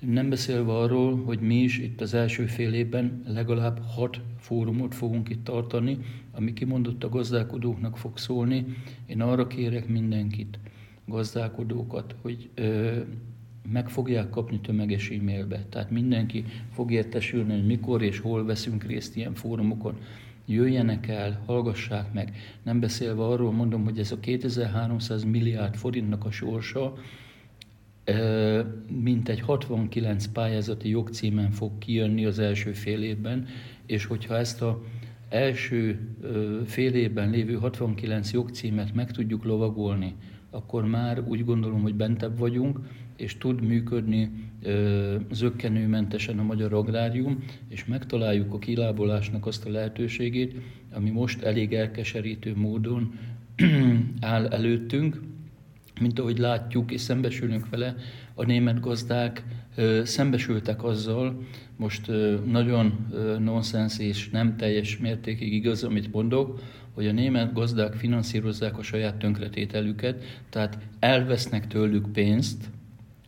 Nem 0.06 0.28
beszélve 0.28 0.72
arról, 0.72 1.24
hogy 1.24 1.40
mi 1.40 1.54
is 1.54 1.78
itt 1.78 2.00
az 2.00 2.14
első 2.14 2.46
fél 2.46 2.72
évben 2.72 3.22
legalább 3.26 3.80
hat 3.86 4.20
fórumot 4.38 4.94
fogunk 4.94 5.28
itt 5.28 5.44
tartani, 5.44 5.98
ami 6.32 6.52
kimondott 6.52 7.04
a 7.04 7.08
gazdálkodóknak 7.08 7.96
fog 7.96 8.18
szólni. 8.18 8.64
Én 9.06 9.20
arra 9.20 9.46
kérek 9.46 9.88
mindenkit, 9.88 10.58
gazdálkodókat, 11.06 12.14
hogy 12.22 12.48
ö, 12.54 12.98
meg 13.72 13.88
fogják 13.88 14.30
kapni 14.30 14.60
tömeges 14.60 15.10
e-mailbe. 15.10 15.64
Tehát 15.68 15.90
mindenki 15.90 16.44
fog 16.70 16.92
értesülni, 16.92 17.52
hogy 17.52 17.66
mikor 17.66 18.02
és 18.02 18.18
hol 18.18 18.44
veszünk 18.44 18.84
részt 18.84 19.16
ilyen 19.16 19.34
fórumokon. 19.34 19.96
Jöjjenek 20.46 21.08
el, 21.08 21.42
hallgassák 21.46 22.12
meg. 22.12 22.36
Nem 22.62 22.80
beszélve 22.80 23.24
arról 23.24 23.52
mondom, 23.52 23.84
hogy 23.84 23.98
ez 23.98 24.12
a 24.12 24.20
2300 24.20 25.24
milliárd 25.24 25.74
forintnak 25.74 26.24
a 26.24 26.30
sorsa, 26.30 26.94
mint 29.02 29.28
egy 29.28 29.40
69 29.40 30.26
pályázati 30.26 30.88
jogcímen 30.88 31.50
fog 31.50 31.78
kijönni 31.78 32.24
az 32.24 32.38
első 32.38 32.72
fél 32.72 33.02
évben, 33.02 33.46
és 33.86 34.04
hogyha 34.04 34.36
ezt 34.36 34.62
a 34.62 34.82
első 35.28 35.98
fél 36.66 36.94
évben 36.94 37.30
lévő 37.30 37.54
69 37.54 38.32
jogcímet 38.32 38.94
meg 38.94 39.10
tudjuk 39.10 39.44
lovagolni, 39.44 40.14
akkor 40.50 40.86
már 40.86 41.20
úgy 41.20 41.44
gondolom, 41.44 41.82
hogy 41.82 41.94
bentebb 41.94 42.38
vagyunk, 42.38 42.78
és 43.16 43.38
tud 43.38 43.62
működni 43.62 44.30
zöggenőmentesen 45.30 46.38
a 46.38 46.42
magyar 46.42 46.72
agrárium, 46.72 47.44
és 47.68 47.84
megtaláljuk 47.84 48.54
a 48.54 48.58
kilábolásnak 48.58 49.46
azt 49.46 49.66
a 49.66 49.70
lehetőségét, 49.70 50.54
ami 50.92 51.10
most 51.10 51.42
elég 51.42 51.74
elkeserítő 51.74 52.56
módon 52.56 53.18
áll 54.20 54.46
előttünk, 54.46 55.20
mint 56.00 56.18
ahogy 56.18 56.38
látjuk 56.38 56.90
és 56.90 57.00
szembesülünk 57.00 57.68
vele, 57.68 57.94
a 58.34 58.44
német 58.44 58.80
gazdák 58.80 59.44
szembesültek 60.02 60.84
azzal, 60.84 61.42
most 61.76 62.10
nagyon 62.46 63.06
nonsens 63.38 63.98
és 63.98 64.30
nem 64.30 64.56
teljes 64.56 64.98
mértékig 64.98 65.52
igaz, 65.52 65.84
amit 65.84 66.12
mondok, 66.12 66.60
hogy 66.94 67.06
a 67.06 67.12
német 67.12 67.52
gazdák 67.52 67.94
finanszírozzák 67.94 68.78
a 68.78 68.82
saját 68.82 69.16
tönkretételüket, 69.16 70.24
tehát 70.50 70.78
elvesznek 70.98 71.66
tőlük 71.66 72.12
pénzt, 72.12 72.70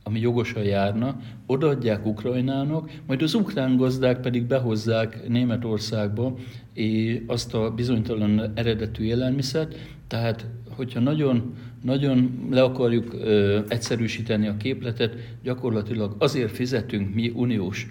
ami 0.03 0.21
jogosan 0.21 0.63
járna, 0.63 1.21
odaadják 1.47 2.07
Ukrajnának, 2.07 2.91
majd 3.07 3.23
az 3.23 3.35
ukrán 3.35 3.77
gazdák 3.77 4.21
pedig 4.21 4.45
behozzák 4.45 5.29
Németországba 5.29 6.37
és 6.73 7.21
azt 7.27 7.55
a 7.55 7.71
bizonytalan 7.71 8.53
eredetű 8.55 9.05
élelmiszert, 9.05 9.79
tehát 10.07 10.47
hogyha 10.69 11.01
nagyon, 11.01 11.55
nagyon 11.87 12.47
le 12.51 12.63
akarjuk 12.63 13.13
ö, 13.13 13.61
egyszerűsíteni 13.69 14.47
a 14.47 14.57
képletet, 14.57 15.15
gyakorlatilag 15.43 16.15
azért 16.19 16.51
fizetünk 16.51 17.15
mi 17.15 17.33
uniós 17.35 17.87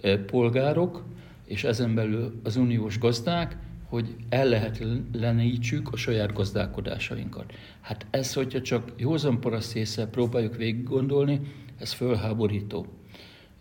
ö, 0.00 0.24
polgárok, 0.24 1.04
és 1.46 1.64
ezen 1.64 1.94
belül 1.94 2.40
az 2.42 2.56
uniós 2.56 2.98
gazdák, 2.98 3.56
hogy 3.88 4.14
ellehetetlenítsük 4.28 5.92
a 5.92 5.96
saját 5.96 6.32
gazdálkodásainkat. 6.32 7.52
Hát 7.80 8.06
ez, 8.10 8.34
hogyha 8.34 8.60
csak 8.60 8.92
józan 8.96 9.40
paraszt 9.40 9.76
észre 9.76 10.06
próbáljuk 10.06 10.56
végig 10.56 10.82
gondolni, 10.82 11.40
ez 11.78 11.92
fölháborító. 11.92 12.86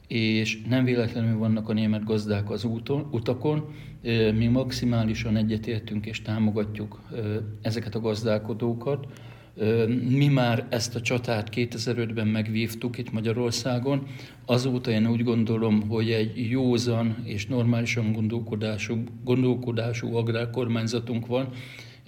És 0.07 0.61
nem 0.69 0.83
véletlenül 0.83 1.37
vannak 1.37 1.69
a 1.69 1.73
német 1.73 2.03
gazdák 2.03 2.49
az 2.49 2.63
úton, 2.63 3.07
utakon, 3.11 3.73
mi 4.33 4.47
maximálisan 4.47 5.35
egyetértünk 5.35 6.05
és 6.05 6.21
támogatjuk 6.21 7.01
ezeket 7.61 7.95
a 7.95 7.99
gazdálkodókat, 7.99 9.07
mi 10.09 10.27
már 10.27 10.65
ezt 10.69 10.95
a 10.95 11.01
csatát 11.01 11.49
2005-ben 11.55 12.27
megvívtuk 12.27 12.97
itt 12.97 13.11
Magyarországon, 13.11 14.07
azóta 14.45 14.91
én 14.91 15.07
úgy 15.07 15.23
gondolom, 15.23 15.87
hogy 15.89 16.11
egy 16.11 16.49
józan 16.49 17.15
és 17.23 17.45
normálisan 17.45 18.11
gondolkodású, 18.11 19.03
gondolkodású 19.23 20.15
agrárkormányzatunk 20.15 21.27
van, 21.27 21.49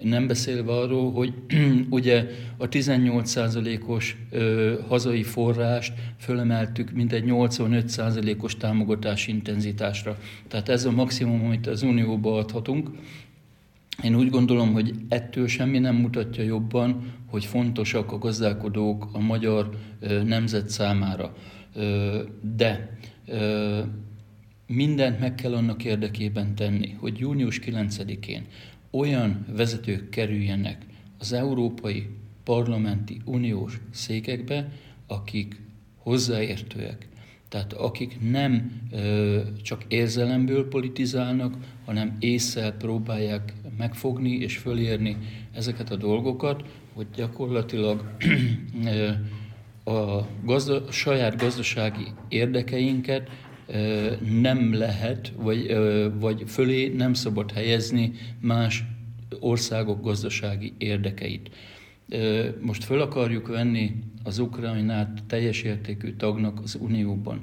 nem 0.01 0.27
beszélve 0.27 0.71
arról, 0.71 1.11
hogy 1.11 1.33
ugye 1.89 2.27
a 2.57 2.69
18%-os 2.69 4.15
hazai 4.87 5.23
forrást 5.23 5.93
fölemeltük 6.17 6.91
mintegy 6.91 7.23
85%-os 7.27 8.57
támogatási 8.57 9.31
intenzitásra. 9.31 10.17
Tehát 10.47 10.69
ez 10.69 10.85
a 10.85 10.91
maximum, 10.91 11.45
amit 11.45 11.67
az 11.67 11.81
Unióba 11.81 12.37
adhatunk. 12.37 12.89
Én 14.03 14.15
úgy 14.15 14.29
gondolom, 14.29 14.73
hogy 14.73 14.93
ettől 15.09 15.47
semmi 15.47 15.79
nem 15.79 15.95
mutatja 15.95 16.43
jobban, 16.43 17.13
hogy 17.35 17.45
fontosak 17.45 18.11
a 18.11 18.17
gazdálkodók 18.17 19.09
a 19.11 19.19
magyar 19.19 19.69
nemzet 20.25 20.69
számára. 20.69 21.35
De 22.55 22.97
mindent 24.67 25.19
meg 25.19 25.35
kell 25.35 25.53
annak 25.53 25.83
érdekében 25.83 26.55
tenni, 26.55 26.95
hogy 26.99 27.19
június 27.19 27.59
9-én 27.65 28.45
olyan 28.91 29.45
vezetők 29.55 30.09
kerüljenek 30.09 30.85
az 31.19 31.33
Európai 31.33 32.07
Parlamenti 32.43 33.21
Uniós 33.25 33.79
székekbe, 33.91 34.71
akik 35.07 35.61
hozzáértőek, 35.97 37.07
tehát 37.49 37.73
akik 37.73 38.17
nem 38.31 38.81
ö, 38.91 39.39
csak 39.61 39.83
érzelemből 39.87 40.67
politizálnak, 40.67 41.55
hanem 41.85 42.15
észsel 42.19 42.71
próbálják 42.71 43.53
megfogni 43.77 44.31
és 44.31 44.57
fölérni 44.57 45.17
ezeket 45.53 45.91
a 45.91 45.95
dolgokat, 45.95 46.63
hogy 46.95 47.07
gyakorlatilag 47.15 48.03
a 49.83 50.27
gazda, 50.43 50.91
saját 50.91 51.37
gazdasági 51.37 52.07
érdekeinket 52.27 53.29
nem 54.41 54.73
lehet, 54.73 55.33
vagy, 55.37 55.77
vagy 56.19 56.43
fölé 56.47 56.87
nem 56.87 57.13
szabad 57.13 57.51
helyezni 57.51 58.11
más 58.39 58.83
országok 59.39 60.03
gazdasági 60.03 60.73
érdekeit. 60.77 61.49
Most 62.61 62.83
föl 62.83 63.01
akarjuk 63.01 63.47
venni 63.47 64.03
az 64.23 64.39
Ukrajnát 64.39 65.23
teljes 65.27 65.61
értékű 65.61 66.13
tagnak 66.13 66.59
az 66.63 66.77
Unióban. 66.81 67.41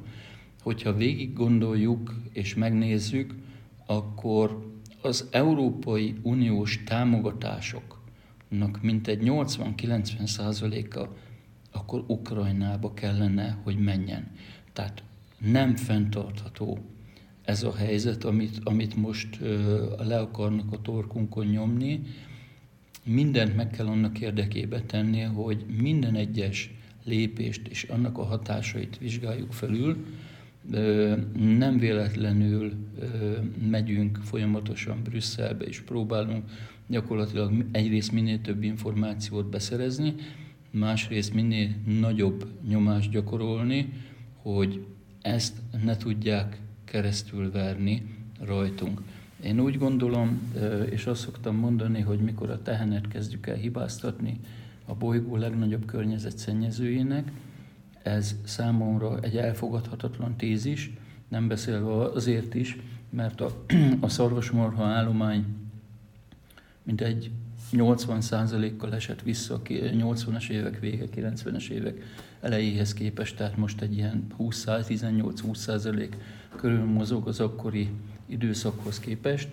Hogyha 0.63 0.95
végig 0.95 1.33
gondoljuk 1.33 2.15
és 2.33 2.55
megnézzük, 2.55 3.35
akkor 3.87 4.71
az 5.03 5.29
Európai 5.31 6.15
Uniós 6.23 6.83
támogatásoknak 6.85 8.02
mintegy 8.81 9.23
80-90 9.25 10.27
százaléka 10.27 11.17
akkor 11.71 12.05
Ukrajnába 12.07 12.95
kellene, 12.95 13.59
hogy 13.63 13.79
menjen. 13.79 14.31
Tehát 14.73 15.03
nem 15.39 15.77
fenntartható 15.77 16.79
ez 17.45 17.63
a 17.63 17.75
helyzet, 17.75 18.25
amit, 18.25 18.61
amit 18.65 18.97
most 18.97 19.39
le 19.99 20.19
akarnak 20.19 20.73
a 20.73 20.83
torkunkon 20.83 21.47
nyomni. 21.47 22.01
Mindent 23.05 23.57
meg 23.57 23.71
kell 23.71 23.87
annak 23.87 24.21
érdekébe 24.21 24.81
tenni, 24.81 25.21
hogy 25.21 25.65
minden 25.81 26.15
egyes 26.15 26.75
lépést 27.05 27.69
és 27.69 27.83
annak 27.83 28.19
a 28.19 28.25
hatásait 28.25 28.99
vizsgáljuk 28.99 29.53
felül. 29.53 30.07
Nem 31.35 31.79
véletlenül 31.79 32.73
megyünk 33.71 34.17
folyamatosan 34.17 35.03
Brüsszelbe, 35.03 35.65
és 35.65 35.81
próbálunk 35.81 36.51
gyakorlatilag 36.87 37.65
egyrészt 37.73 38.13
minél 38.13 38.41
több 38.41 38.63
információt 38.63 39.47
beszerezni, 39.47 40.15
másrészt 40.71 41.35
minél 41.35 41.69
nagyobb 42.01 42.47
nyomást 42.69 43.11
gyakorolni, 43.11 43.93
hogy 44.43 44.85
ezt 45.23 45.57
ne 45.85 45.97
tudják 45.97 46.61
keresztül 46.85 47.51
verni 47.51 48.03
rajtunk. 48.41 49.03
Én 49.45 49.61
úgy 49.61 49.79
gondolom, 49.79 50.53
és 50.91 51.07
azt 51.07 51.21
szoktam 51.21 51.57
mondani, 51.57 52.01
hogy 52.01 52.19
mikor 52.19 52.51
a 52.51 52.63
tehenet 52.63 53.09
kezdjük 53.09 53.47
el 53.47 53.57
hibáztatni 53.57 54.41
a 54.87 54.95
bolygó 54.95 55.37
legnagyobb 55.37 55.85
környezetszennyezőjének, 55.85 57.33
ez 58.03 58.37
számomra 58.45 59.21
egy 59.21 59.37
elfogadhatatlan 59.37 60.37
tézis, 60.37 60.93
nem 61.29 61.49
beszélve 61.49 62.03
azért 62.05 62.55
is, 62.55 62.79
mert 63.11 63.41
a, 63.41 63.65
a 64.01 64.09
szarvasmarha 64.09 64.85
állomány 64.85 65.45
mint 66.83 67.01
egy 67.01 67.31
80%-kal 67.73 68.95
esett 68.95 69.23
vissza 69.23 69.61
80-as 69.65 70.49
évek 70.49 70.81
vége, 70.81 71.05
90-es 71.17 71.69
évek 71.69 72.03
elejéhez 72.41 72.95
képest, 72.95 73.37
tehát 73.37 73.57
most 73.57 73.81
egy 73.81 73.97
ilyen 73.97 74.27
18-20% 74.39 76.09
körül 76.57 76.85
mozog 76.85 77.29
az 77.29 77.41
akkori 77.41 77.91
időszakhoz 78.27 79.01
képest. 79.01 79.49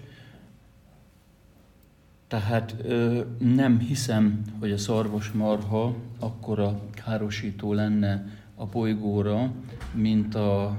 Tehát 2.28 2.76
ö, 2.84 3.22
nem 3.38 3.80
hiszem, 3.80 4.42
hogy 4.60 4.72
a 4.72 4.78
szarvasmarha 4.78 5.96
akkora 6.20 6.82
károsító 6.92 7.74
lenne 7.74 8.26
a 8.56 8.66
bolygóra, 8.66 9.52
mint 9.94 10.36
a 10.36 10.78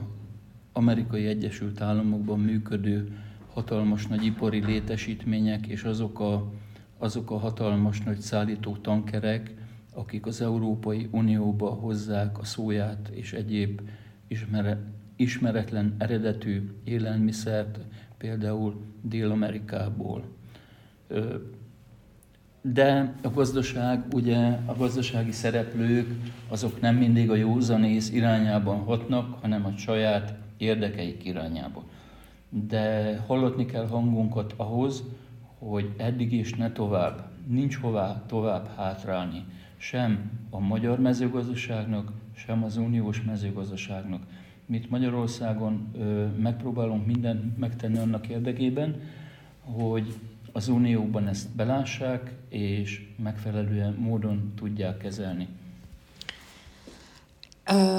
amerikai 0.72 1.26
Egyesült 1.26 1.80
Államokban 1.80 2.40
működő 2.40 3.18
hatalmas 3.52 4.06
nagy 4.06 4.24
ipari 4.24 4.64
létesítmények 4.64 5.66
és 5.66 5.82
azok 5.82 6.20
a, 6.20 6.52
azok 6.98 7.30
a 7.30 7.38
hatalmas 7.38 8.00
nagy 8.00 8.20
szállító 8.20 8.76
tankerek, 8.76 9.54
akik 9.94 10.26
az 10.26 10.40
Európai 10.40 11.08
Unióba 11.10 11.68
hozzák 11.68 12.38
a 12.38 12.44
szóját 12.44 13.08
és 13.08 13.32
egyéb 13.32 13.80
ismere, 14.28 14.78
ismeretlen 15.16 15.94
eredetű 15.98 16.70
élelmiszert, 16.84 17.78
például 18.18 18.84
Dél-Amerikából. 19.02 20.24
De 22.62 23.14
a 23.22 23.30
gazdaság, 23.30 24.04
ugye 24.12 24.58
a 24.66 24.74
gazdasági 24.76 25.32
szereplők, 25.32 26.08
azok 26.48 26.80
nem 26.80 26.96
mindig 26.96 27.30
a 27.30 27.34
józanész 27.34 28.10
irányában 28.10 28.78
hatnak, 28.78 29.38
hanem 29.40 29.64
a 29.64 29.76
saját 29.76 30.34
érdekeik 30.56 31.24
irányában 31.24 31.84
de 32.50 33.16
hallatni 33.26 33.66
kell 33.66 33.86
hangunkat 33.86 34.54
ahhoz, 34.56 35.04
hogy 35.58 35.94
eddig 35.96 36.32
és 36.32 36.54
ne 36.54 36.72
tovább, 36.72 37.28
nincs 37.46 37.76
hová 37.76 38.22
tovább 38.26 38.68
hátrálni, 38.76 39.44
sem 39.76 40.30
a 40.50 40.58
magyar 40.58 41.00
mezőgazdaságnak, 41.00 42.12
sem 42.32 42.64
az 42.64 42.76
uniós 42.76 43.22
mezőgazdaságnak. 43.22 44.22
Mit 44.66 44.90
Magyarországon 44.90 45.88
ö, 45.92 46.26
megpróbálunk 46.26 47.06
mindent 47.06 47.58
megtenni 47.58 47.98
annak 47.98 48.28
érdekében, 48.28 49.00
hogy 49.60 50.14
az 50.52 50.68
Unióban 50.68 51.28
ezt 51.28 51.56
belássák, 51.56 52.34
és 52.48 53.08
megfelelően 53.22 53.94
módon 53.94 54.52
tudják 54.54 54.96
kezelni. 54.96 55.48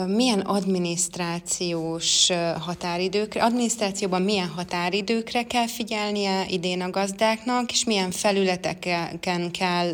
Milyen 0.07 0.39
adminisztrációs 0.39 2.29
határidőkre, 2.59 3.43
adminisztrációban 3.43 4.21
milyen 4.21 4.47
határidőkre 4.47 5.43
kell 5.43 5.67
figyelnie 5.67 6.45
idén 6.49 6.81
a 6.81 6.89
gazdáknak, 6.89 7.71
és 7.71 7.83
milyen 7.83 8.11
felületeken 8.11 9.51
kell 9.51 9.93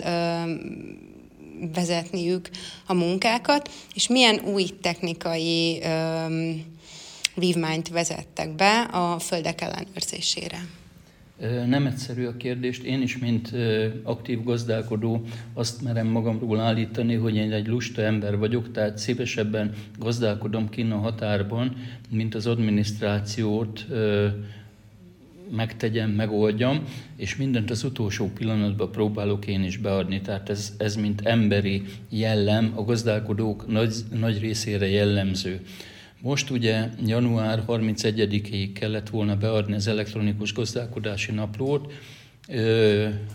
vezetniük 1.73 2.49
a 2.85 2.93
munkákat, 2.93 3.71
és 3.93 4.07
milyen 4.07 4.39
új 4.39 4.69
technikai 4.81 5.83
vívmányt 7.35 7.89
vezettek 7.89 8.55
be 8.55 8.81
a 8.81 9.19
földek 9.19 9.61
ellenőrzésére? 9.61 10.65
Nem 11.65 11.85
egyszerű 11.85 12.25
a 12.25 12.37
kérdést. 12.37 12.83
Én 12.83 13.01
is, 13.01 13.17
mint 13.17 13.51
aktív 14.03 14.43
gazdálkodó, 14.43 15.21
azt 15.53 15.81
merem 15.81 16.07
magamról 16.07 16.59
állítani, 16.59 17.15
hogy 17.15 17.35
én 17.35 17.51
egy 17.51 17.67
lusta 17.67 18.01
ember 18.01 18.37
vagyok, 18.37 18.71
tehát 18.71 18.97
szívesebben 18.97 19.73
gazdálkodom 19.99 20.69
kinn 20.69 20.91
a 20.91 20.97
határban, 20.97 21.75
mint 22.09 22.35
az 22.35 22.47
adminisztrációt 22.47 23.85
megtegyem, 25.55 26.09
megoldjam, 26.09 26.83
és 27.15 27.35
mindent 27.35 27.69
az 27.69 27.83
utolsó 27.83 28.31
pillanatban 28.37 28.91
próbálok 28.91 29.47
én 29.47 29.63
is 29.63 29.77
beadni. 29.77 30.21
Tehát 30.21 30.49
ez, 30.49 30.73
ez 30.77 30.95
mint 30.95 31.21
emberi 31.21 31.83
jellem, 32.09 32.71
a 32.75 32.83
gazdálkodók 32.83 33.67
nagy, 33.67 33.93
nagy 34.19 34.39
részére 34.39 34.87
jellemző. 34.87 35.61
Most 36.21 36.49
ugye 36.49 36.89
január 37.05 37.63
31-ig 37.67 38.69
kellett 38.73 39.09
volna 39.09 39.35
beadni 39.35 39.73
az 39.73 39.87
elektronikus 39.87 40.53
gazdálkodási 40.53 41.31
naplót, 41.31 41.93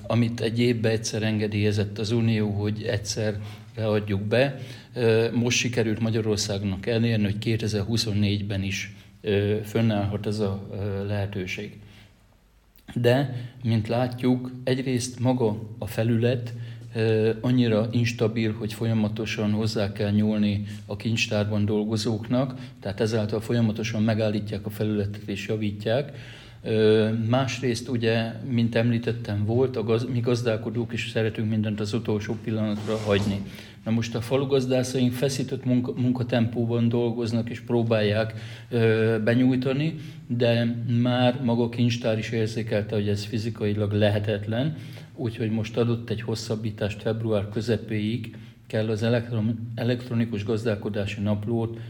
amit 0.06 0.40
egy 0.40 0.58
évben 0.58 0.92
egyszer 0.92 1.22
engedélyezett 1.22 1.98
az 1.98 2.10
Unió, 2.10 2.50
hogy 2.50 2.82
egyszer 2.82 3.40
adjuk 3.76 4.20
be. 4.22 4.58
Most 5.32 5.58
sikerült 5.58 6.00
Magyarországnak 6.00 6.86
elérni, 6.86 7.24
hogy 7.24 7.36
2024-ben 7.40 8.62
is 8.62 8.94
fönnállhat 9.64 10.26
ez 10.26 10.38
a 10.38 10.68
lehetőség. 11.06 11.78
De, 12.94 13.34
mint 13.62 13.88
látjuk, 13.88 14.50
egyrészt 14.64 15.20
maga 15.20 15.62
a 15.78 15.86
felület, 15.86 16.52
annyira 17.40 17.88
instabil, 17.90 18.54
hogy 18.58 18.72
folyamatosan 18.72 19.50
hozzá 19.50 19.92
kell 19.92 20.10
nyúlni 20.10 20.64
a 20.86 20.96
kincstárban 20.96 21.64
dolgozóknak, 21.64 22.54
tehát 22.80 23.00
ezáltal 23.00 23.40
folyamatosan 23.40 24.02
megállítják 24.02 24.66
a 24.66 24.70
felületet 24.70 25.22
és 25.26 25.48
javítják. 25.48 26.12
Másrészt 27.28 27.88
ugye, 27.88 28.32
mint 28.48 28.74
említettem, 28.74 29.44
volt, 29.44 29.76
a 29.76 29.82
gaz, 29.82 30.06
mi 30.12 30.20
gazdálkodók 30.20 30.92
is 30.92 31.10
szeretünk 31.10 31.48
mindent 31.48 31.80
az 31.80 31.92
utolsó 31.92 32.36
pillanatra 32.44 32.96
hagyni. 32.96 33.42
Na 33.84 33.90
most 33.90 34.14
a 34.14 34.20
falugazdászaink 34.20 35.12
feszített 35.12 35.64
munka, 35.64 35.92
munkatempóban 35.96 36.88
dolgoznak 36.88 37.50
és 37.50 37.60
próbálják 37.60 38.34
ö, 38.70 39.16
benyújtani, 39.24 39.94
de 40.26 40.76
már 41.02 41.40
maga 41.44 41.62
a 41.62 41.68
kincstár 41.68 42.18
is 42.18 42.30
érzékelte, 42.30 42.94
hogy 42.94 43.08
ez 43.08 43.24
fizikailag 43.24 43.92
lehetetlen, 43.92 44.76
úgyhogy 45.14 45.50
most 45.50 45.76
adott 45.76 46.10
egy 46.10 46.20
hosszabbítást 46.20 47.02
február 47.02 47.48
közepéig, 47.48 48.36
kell 48.66 48.88
az 48.88 49.02
elektron, 49.02 49.72
elektronikus 49.74 50.44
gazdálkodási 50.44 51.20
naplót 51.20 51.80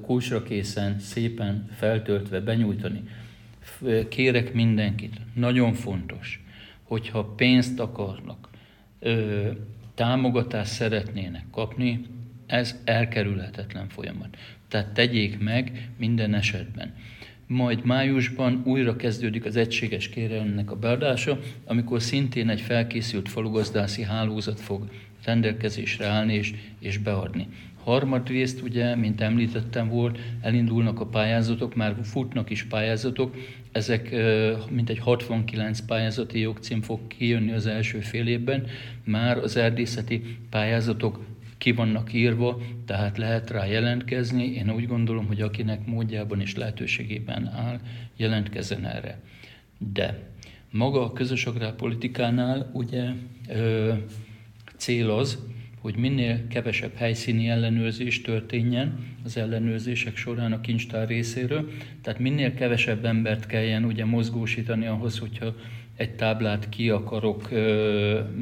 kulcsra 0.00 0.42
készen, 0.42 0.98
szépen 0.98 1.68
feltöltve 1.76 2.40
benyújtani. 2.40 3.02
Kérek 4.08 4.54
mindenkit, 4.54 5.20
nagyon 5.34 5.72
fontos, 5.72 6.44
hogyha 6.82 7.24
pénzt 7.24 7.80
akarnak, 7.80 8.48
támogatást 9.94 10.72
szeretnének 10.72 11.44
kapni, 11.50 12.06
ez 12.46 12.80
elkerülhetetlen 12.84 13.88
folyamat. 13.88 14.36
Tehát 14.68 14.92
tegyék 14.92 15.38
meg 15.38 15.90
minden 15.96 16.34
esetben 16.34 16.94
majd 17.52 17.84
májusban 17.84 18.62
újra 18.64 18.96
kezdődik 18.96 19.44
az 19.44 19.56
egységes 19.56 20.08
kérelemnek 20.08 20.70
a 20.70 20.76
beadása, 20.76 21.38
amikor 21.64 22.02
szintén 22.02 22.48
egy 22.48 22.60
felkészült 22.60 23.28
falugazdászi 23.28 24.02
hálózat 24.02 24.60
fog 24.60 24.88
rendelkezésre 25.24 26.06
állni 26.06 26.34
és, 26.34 26.54
és 26.78 26.98
beadni. 26.98 27.48
Harmadrészt 27.84 28.62
ugye, 28.62 28.96
mint 28.96 29.20
említettem 29.20 29.88
volt, 29.88 30.18
elindulnak 30.40 31.00
a 31.00 31.06
pályázatok, 31.06 31.74
már 31.74 31.96
futnak 32.02 32.50
is 32.50 32.64
pályázatok, 32.64 33.34
ezek 33.72 34.14
mintegy 34.70 34.98
69 34.98 35.80
pályázati 35.80 36.40
jogcím 36.40 36.80
fog 36.80 37.06
kijönni 37.06 37.52
az 37.52 37.66
első 37.66 38.00
fél 38.00 38.26
évben, 38.26 38.66
már 39.04 39.38
az 39.38 39.56
erdészeti 39.56 40.36
pályázatok 40.50 41.20
ki 41.62 41.72
vannak 41.72 42.12
írva, 42.12 42.60
tehát 42.86 43.18
lehet 43.18 43.50
rá 43.50 43.66
jelentkezni. 43.66 44.44
Én 44.44 44.70
úgy 44.70 44.86
gondolom, 44.86 45.26
hogy 45.26 45.40
akinek 45.40 45.86
módjában 45.86 46.40
és 46.40 46.56
lehetőségében 46.56 47.46
áll, 47.46 47.80
jelentkezzen 48.16 48.86
erre. 48.86 49.20
De 49.92 50.18
maga 50.70 51.04
a 51.04 51.12
közös 51.12 51.46
agrárpolitikánál 51.46 52.70
ugye 52.72 53.10
ö, 53.48 53.92
cél 54.76 55.10
az, 55.10 55.38
hogy 55.80 55.96
minél 55.96 56.46
kevesebb 56.48 56.94
helyszíni 56.94 57.48
ellenőrzés 57.48 58.20
történjen 58.20 58.98
az 59.24 59.36
ellenőrzések 59.36 60.16
során 60.16 60.52
a 60.52 60.60
kincstár 60.60 61.08
részéről, 61.08 61.70
tehát 62.00 62.20
minél 62.20 62.54
kevesebb 62.54 63.04
embert 63.04 63.46
kelljen 63.46 63.84
ugye 63.84 64.04
mozgósítani 64.04 64.86
ahhoz, 64.86 65.18
hogyha 65.18 65.54
egy 65.96 66.14
táblát 66.14 66.68
ki 66.68 66.90
akarok 66.90 67.48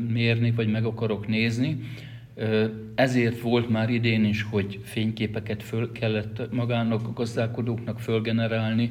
mérni, 0.09 0.51
vagy 0.51 0.69
meg 0.69 0.85
akarok 0.85 1.29
nézni. 1.29 1.79
Ezért 2.95 3.41
volt 3.41 3.69
már 3.69 3.91
idén 3.91 4.25
is, 4.25 4.43
hogy 4.43 4.81
fényképeket 4.85 5.63
föl 5.63 5.93
kellett 5.93 6.53
magának 6.53 7.07
a 7.07 7.13
gazdálkodóknak 7.13 8.01
fölgenerálni, 8.01 8.91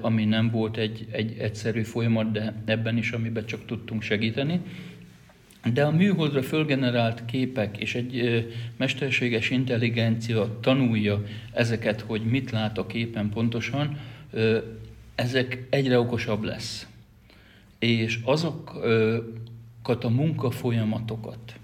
ami 0.00 0.24
nem 0.24 0.50
volt 0.50 0.76
egy, 0.76 1.06
egy 1.10 1.36
egyszerű 1.38 1.82
folyamat, 1.82 2.32
de 2.32 2.54
ebben 2.64 2.96
is, 2.96 3.10
amiben 3.10 3.46
csak 3.46 3.64
tudtunk 3.66 4.02
segíteni. 4.02 4.60
De 5.72 5.84
a 5.84 5.90
műholdra 5.90 6.42
fölgenerált 6.42 7.24
képek 7.24 7.78
és 7.78 7.94
egy 7.94 8.46
mesterséges 8.76 9.50
intelligencia 9.50 10.58
tanulja 10.60 11.22
ezeket, 11.52 12.00
hogy 12.00 12.22
mit 12.22 12.50
lát 12.50 12.78
a 12.78 12.86
képen 12.86 13.28
pontosan, 13.28 13.98
ezek 15.14 15.66
egyre 15.70 15.98
okosabb 15.98 16.42
lesz. 16.42 16.86
És 17.78 18.18
azokat 18.24 20.04
a 20.04 20.08
munkafolyamatokat, 20.08 21.60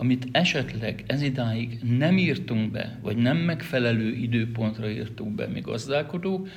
amit 0.00 0.28
esetleg 0.32 1.04
ez 1.06 1.22
idáig 1.22 1.78
nem 1.82 2.18
írtunk 2.18 2.70
be, 2.70 2.98
vagy 3.02 3.16
nem 3.16 3.36
megfelelő 3.36 4.14
időpontra 4.14 4.90
írtuk 4.90 5.28
be 5.28 5.46
mi 5.46 5.60
gazdálkodók, 5.60 6.48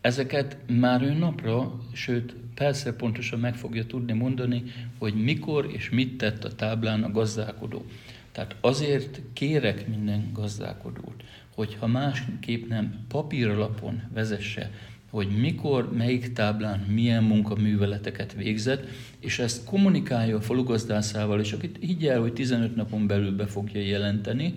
ezeket 0.00 0.56
már 0.66 1.02
ő 1.02 1.12
napra, 1.12 1.80
sőt 1.92 2.34
persze 2.54 2.96
pontosan 2.96 3.40
meg 3.40 3.54
fogja 3.54 3.86
tudni 3.86 4.12
mondani, 4.12 4.62
hogy 4.98 5.14
mikor 5.14 5.70
és 5.72 5.90
mit 5.90 6.16
tett 6.16 6.44
a 6.44 6.54
táblán 6.54 7.02
a 7.02 7.10
gazdálkodó. 7.10 7.84
Tehát 8.32 8.56
azért 8.60 9.20
kérek 9.32 9.88
minden 9.88 10.30
gazdálkodót, 10.32 11.24
hogy 11.54 11.76
ha 11.80 11.86
másképp 11.86 12.68
nem 12.68 13.04
papíralapon 13.08 14.02
vezesse, 14.14 14.70
hogy 15.10 15.28
mikor, 15.40 15.92
melyik 15.92 16.32
táblán 16.32 16.78
milyen 16.78 17.24
munkaműveleteket 17.24 18.32
végzett, 18.32 18.86
és 19.20 19.38
ezt 19.38 19.64
kommunikálja 19.64 20.36
a 20.36 20.40
falugazdászával, 20.40 21.40
és 21.40 21.52
akit 21.52 21.76
higgyel, 21.80 22.20
hogy 22.20 22.32
15 22.32 22.76
napon 22.76 23.06
belül 23.06 23.36
be 23.36 23.46
fogja 23.46 23.80
jelenteni, 23.80 24.54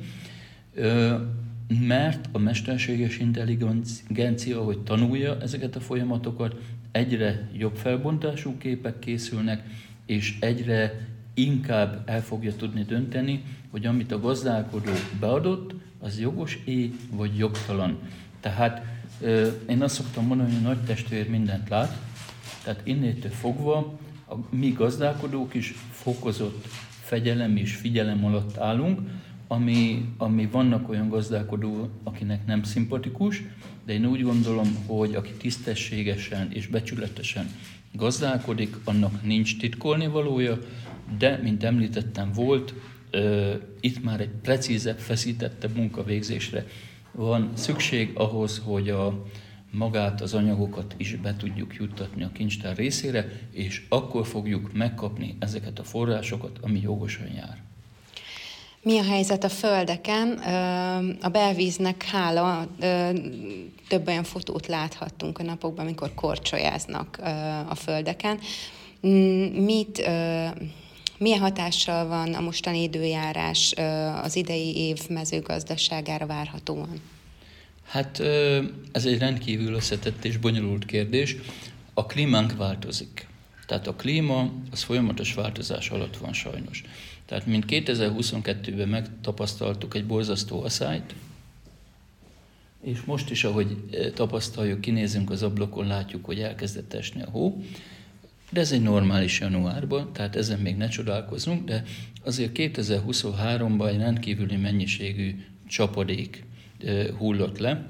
mert 1.88 2.30
a 2.32 2.38
mesterséges 2.38 3.20
intelligencia, 3.20 4.64
hogy 4.64 4.80
tanulja 4.80 5.38
ezeket 5.42 5.76
a 5.76 5.80
folyamatokat, 5.80 6.56
egyre 6.92 7.50
jobb 7.58 7.76
felbontású 7.76 8.58
képek 8.58 9.00
készülnek, 9.00 9.64
és 10.06 10.38
egyre 10.40 11.08
inkább 11.34 12.04
el 12.06 12.22
fogja 12.22 12.56
tudni 12.56 12.84
dönteni, 12.84 13.44
hogy 13.70 13.86
amit 13.86 14.12
a 14.12 14.20
gazdálkodó 14.20 14.92
beadott, 15.20 15.74
az 16.00 16.20
jogos-é 16.20 16.92
vagy 17.12 17.38
jogtalan. 17.38 18.00
Tehát 18.40 19.01
én 19.70 19.82
azt 19.82 19.96
szoktam 19.96 20.26
mondani, 20.26 20.54
hogy 20.54 20.66
a 20.66 20.68
nagy 20.68 20.84
testvér 20.84 21.30
mindent 21.30 21.70
lát, 21.70 21.98
tehát 22.64 22.82
innétől 22.84 23.32
fogva 23.32 24.00
a 24.30 24.36
mi 24.50 24.70
gazdálkodók 24.70 25.54
is 25.54 25.74
fokozott 25.92 26.68
fegyelem 27.04 27.56
és 27.56 27.76
figyelem 27.76 28.26
alatt 28.26 28.58
állunk, 28.58 29.00
ami, 29.48 30.06
ami 30.18 30.46
vannak 30.52 30.90
olyan 30.90 31.10
gazdálkodó, 31.10 31.90
akinek 32.04 32.46
nem 32.46 32.64
szimpatikus, 32.64 33.44
de 33.86 33.94
én 33.94 34.06
úgy 34.06 34.24
gondolom, 34.24 34.86
hogy 34.86 35.16
aki 35.16 35.32
tisztességesen 35.32 36.52
és 36.52 36.68
becsületesen 36.68 37.52
gazdálkodik, 37.94 38.76
annak 38.84 39.24
nincs 39.24 39.58
titkolni 39.58 40.08
valója, 40.08 40.60
de, 41.18 41.40
mint 41.44 41.64
említettem, 41.64 42.32
volt 42.32 42.74
uh, 43.14 43.54
itt 43.80 44.04
már 44.04 44.20
egy 44.22 44.32
precízebb, 44.42 44.98
feszítettebb 44.98 45.76
munkavégzésre 45.76 46.66
van 47.12 47.52
szükség 47.56 48.12
ahhoz, 48.14 48.62
hogy 48.66 48.90
a 48.90 49.24
magát, 49.72 50.22
az 50.22 50.34
anyagokat 50.34 50.94
is 50.98 51.16
be 51.16 51.36
tudjuk 51.36 51.76
juttatni 51.76 52.24
a 52.24 52.32
kincstár 52.32 52.76
részére, 52.76 53.32
és 53.52 53.86
akkor 53.90 54.28
fogjuk 54.28 54.74
megkapni 54.74 55.36
ezeket 55.40 55.80
a 55.80 55.84
forrásokat, 55.84 56.58
ami 56.62 56.80
jogosan 56.82 57.28
jár. 57.36 57.58
Mi 58.84 58.98
a 58.98 59.04
helyzet 59.04 59.44
a 59.44 59.50
földeken? 59.50 60.30
A 61.22 61.30
belvíznek 61.30 62.04
hála 62.04 62.68
több 63.88 64.08
olyan 64.08 64.24
fotót 64.24 64.68
láthattunk 64.68 65.38
a 65.40 65.44
napokban, 65.44 65.86
amikor 65.86 66.14
korcsolyáznak 66.14 67.20
a 67.70 67.76
földeken. 67.76 68.40
Mit, 69.52 70.10
milyen 71.22 71.40
hatással 71.40 72.08
van 72.08 72.34
a 72.34 72.40
mostani 72.40 72.82
időjárás 72.82 73.74
az 74.22 74.36
idei 74.36 74.76
év 74.78 75.10
mezőgazdaságára 75.10 76.26
várhatóan? 76.26 77.02
Hát 77.86 78.20
ez 78.92 79.06
egy 79.06 79.18
rendkívül 79.18 79.74
összetett 79.74 80.26
és 80.26 80.38
bonyolult 80.38 80.86
kérdés. 80.86 81.36
A 81.94 82.06
klímánk 82.06 82.56
változik. 82.58 83.28
Tehát 83.68 83.88
a 83.88 83.96
klíma 83.96 84.52
az 84.72 84.84
folyamatos 84.84 85.34
változás 85.34 85.90
alatt 85.90 86.18
van 86.18 86.34
sajnos. 86.34 86.84
Tehát 87.26 87.46
mint 87.46 87.66
2022-ben 87.68 88.88
megtapasztaltuk 88.88 89.96
egy 89.96 90.06
borzasztó 90.06 90.64
aszályt, 90.64 91.16
és 92.84 93.02
most 93.02 93.30
is, 93.30 93.44
ahogy 93.44 93.78
tapasztaljuk, 94.14 94.82
kinézünk 94.82 95.30
az 95.30 95.44
ablakon, 95.44 95.88
látjuk, 95.88 96.26
hogy 96.26 96.40
elkezdett 96.40 96.94
esni 96.94 97.22
a 97.22 97.30
hó, 97.30 97.64
de 98.52 98.60
ez 98.60 98.72
egy 98.72 98.82
normális 98.82 99.40
januárban, 99.40 100.14
tehát 100.14 100.36
ezen 100.36 100.60
még 100.60 100.76
ne 100.76 100.88
csodálkozunk, 100.88 101.66
de 101.66 101.84
azért 102.24 102.52
2023-ban 102.56 103.88
egy 103.88 103.98
rendkívüli 103.98 104.56
mennyiségű 104.56 105.36
csapadék 105.68 106.44
hullott 107.18 107.58
le, 107.58 107.86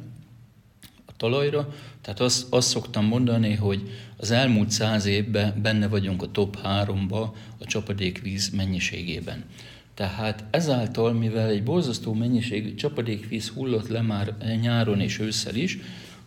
talajra. 1.21 1.73
Tehát 2.01 2.19
azt, 2.19 2.53
azt 2.53 2.69
szoktam 2.69 3.05
mondani, 3.05 3.53
hogy 3.53 3.89
az 4.17 4.31
elmúlt 4.31 4.69
száz 4.69 5.05
évben 5.05 5.61
benne 5.61 5.87
vagyunk 5.87 6.21
a 6.21 6.31
top 6.31 6.61
háromba 6.61 7.35
a 7.59 7.65
csapadékvíz 7.65 8.49
mennyiségében. 8.49 9.43
Tehát 9.93 10.43
ezáltal, 10.51 11.13
mivel 11.13 11.49
egy 11.49 11.63
borzasztó 11.63 12.13
mennyiségű 12.13 12.75
csapadékvíz 12.75 13.47
hullott 13.49 13.87
le 13.87 14.01
már 14.01 14.35
nyáron 14.61 14.99
és 14.99 15.19
ősszel 15.19 15.55
is, 15.55 15.79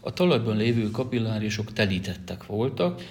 a 0.04 0.12
talajban 0.12 0.56
lévő 0.56 0.90
kapillárisok 0.90 1.72
telítettek 1.72 2.46
voltak, 2.46 3.02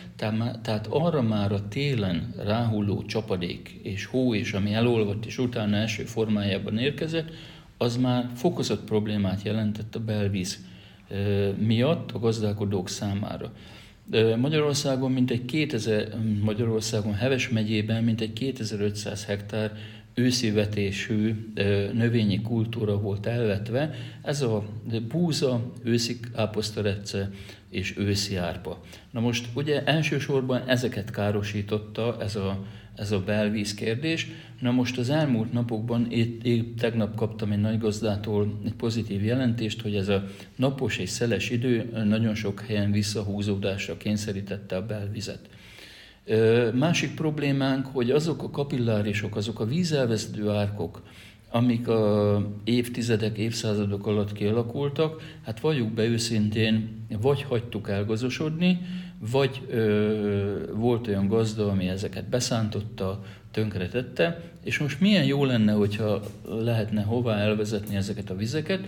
tehát 0.61 0.87
arra 0.89 1.21
már 1.21 1.51
a 1.51 1.67
télen 1.67 2.33
ráhulló 2.37 3.03
csapadék 3.03 3.79
és 3.83 4.05
hó 4.05 4.35
és 4.35 4.53
ami 4.53 4.73
elolvadt 4.73 5.25
és 5.25 5.37
utána 5.37 5.75
első 5.75 6.03
formájában 6.03 6.77
érkezett, 6.77 7.29
az 7.77 7.97
már 7.97 8.29
fokozott 8.35 8.83
problémát 8.83 9.41
jelentett 9.41 9.95
a 9.95 9.99
belvíz 9.99 10.65
miatt 11.57 12.11
a 12.11 12.19
gazdálkodók 12.19 12.89
számára. 12.89 13.51
Magyarországon 14.37 15.11
mintegy 15.11 15.45
2000, 15.45 16.07
Magyarországon 16.43 17.13
Heves 17.13 17.49
megyében 17.49 18.03
mintegy 18.03 18.33
2500 18.33 19.25
hektár 19.25 19.71
őszivetésű 20.13 21.35
növényi 21.93 22.41
kultúra 22.41 22.99
volt 22.99 23.25
elvetve. 23.25 23.93
Ez 24.21 24.41
a 24.41 24.63
búza, 25.07 25.71
őszi 25.83 26.19
káposztarecce 26.35 27.29
és 27.69 27.97
őszi 27.97 28.35
árpa. 28.35 28.81
Na 29.11 29.19
most 29.19 29.47
ugye 29.53 29.83
elsősorban 29.83 30.67
ezeket 30.67 31.11
károsította 31.11 32.17
ez 32.19 32.35
a 32.35 32.65
ez 32.95 33.11
a 33.11 33.19
belvíz 33.19 33.73
kérdés. 33.73 34.27
Na 34.59 34.71
most 34.71 34.97
az 34.97 35.09
elmúlt 35.09 35.53
napokban, 35.53 36.11
épp, 36.11 36.43
épp 36.43 36.77
tegnap 36.77 37.15
kaptam 37.15 37.51
egy 37.51 37.61
nagygazdától 37.61 38.59
egy 38.65 38.73
pozitív 38.73 39.23
jelentést, 39.23 39.81
hogy 39.81 39.95
ez 39.95 40.07
a 40.07 40.23
napos 40.55 40.97
és 40.97 41.09
szeles 41.09 41.49
idő 41.49 41.89
nagyon 42.05 42.35
sok 42.35 42.59
helyen 42.61 42.91
visszahúzódásra 42.91 43.97
kényszerítette 43.97 44.75
a 44.75 44.85
belvizet. 44.85 45.49
Másik 46.73 47.13
problémánk, 47.15 47.85
hogy 47.85 48.11
azok 48.11 48.43
a 48.43 48.49
kapillárisok, 48.49 49.35
azok 49.35 49.59
a 49.59 49.65
vízelvezető 49.65 50.49
árkok, 50.49 51.01
amik 51.51 51.87
a 51.87 52.41
évtizedek, 52.63 53.37
évszázadok 53.37 54.07
alatt 54.07 54.33
kialakultak, 54.33 55.21
hát 55.45 55.59
valljuk 55.59 55.91
be 55.91 56.03
őszintén, 56.03 57.05
vagy 57.21 57.41
hagytuk 57.41 57.89
elgazosodni, 57.89 58.79
vagy 59.31 59.61
ö, 59.69 60.73
volt 60.73 61.07
olyan 61.07 61.27
gazda, 61.27 61.69
ami 61.69 61.87
ezeket 61.87 62.29
beszántotta, 62.29 63.23
tönkretette, 63.51 64.41
és 64.63 64.79
most 64.79 64.99
milyen 64.99 65.25
jó 65.25 65.45
lenne, 65.45 65.71
hogyha 65.71 66.21
lehetne 66.45 67.01
hová 67.01 67.37
elvezetni 67.37 67.95
ezeket 67.95 68.29
a 68.29 68.35
vizeket, 68.35 68.87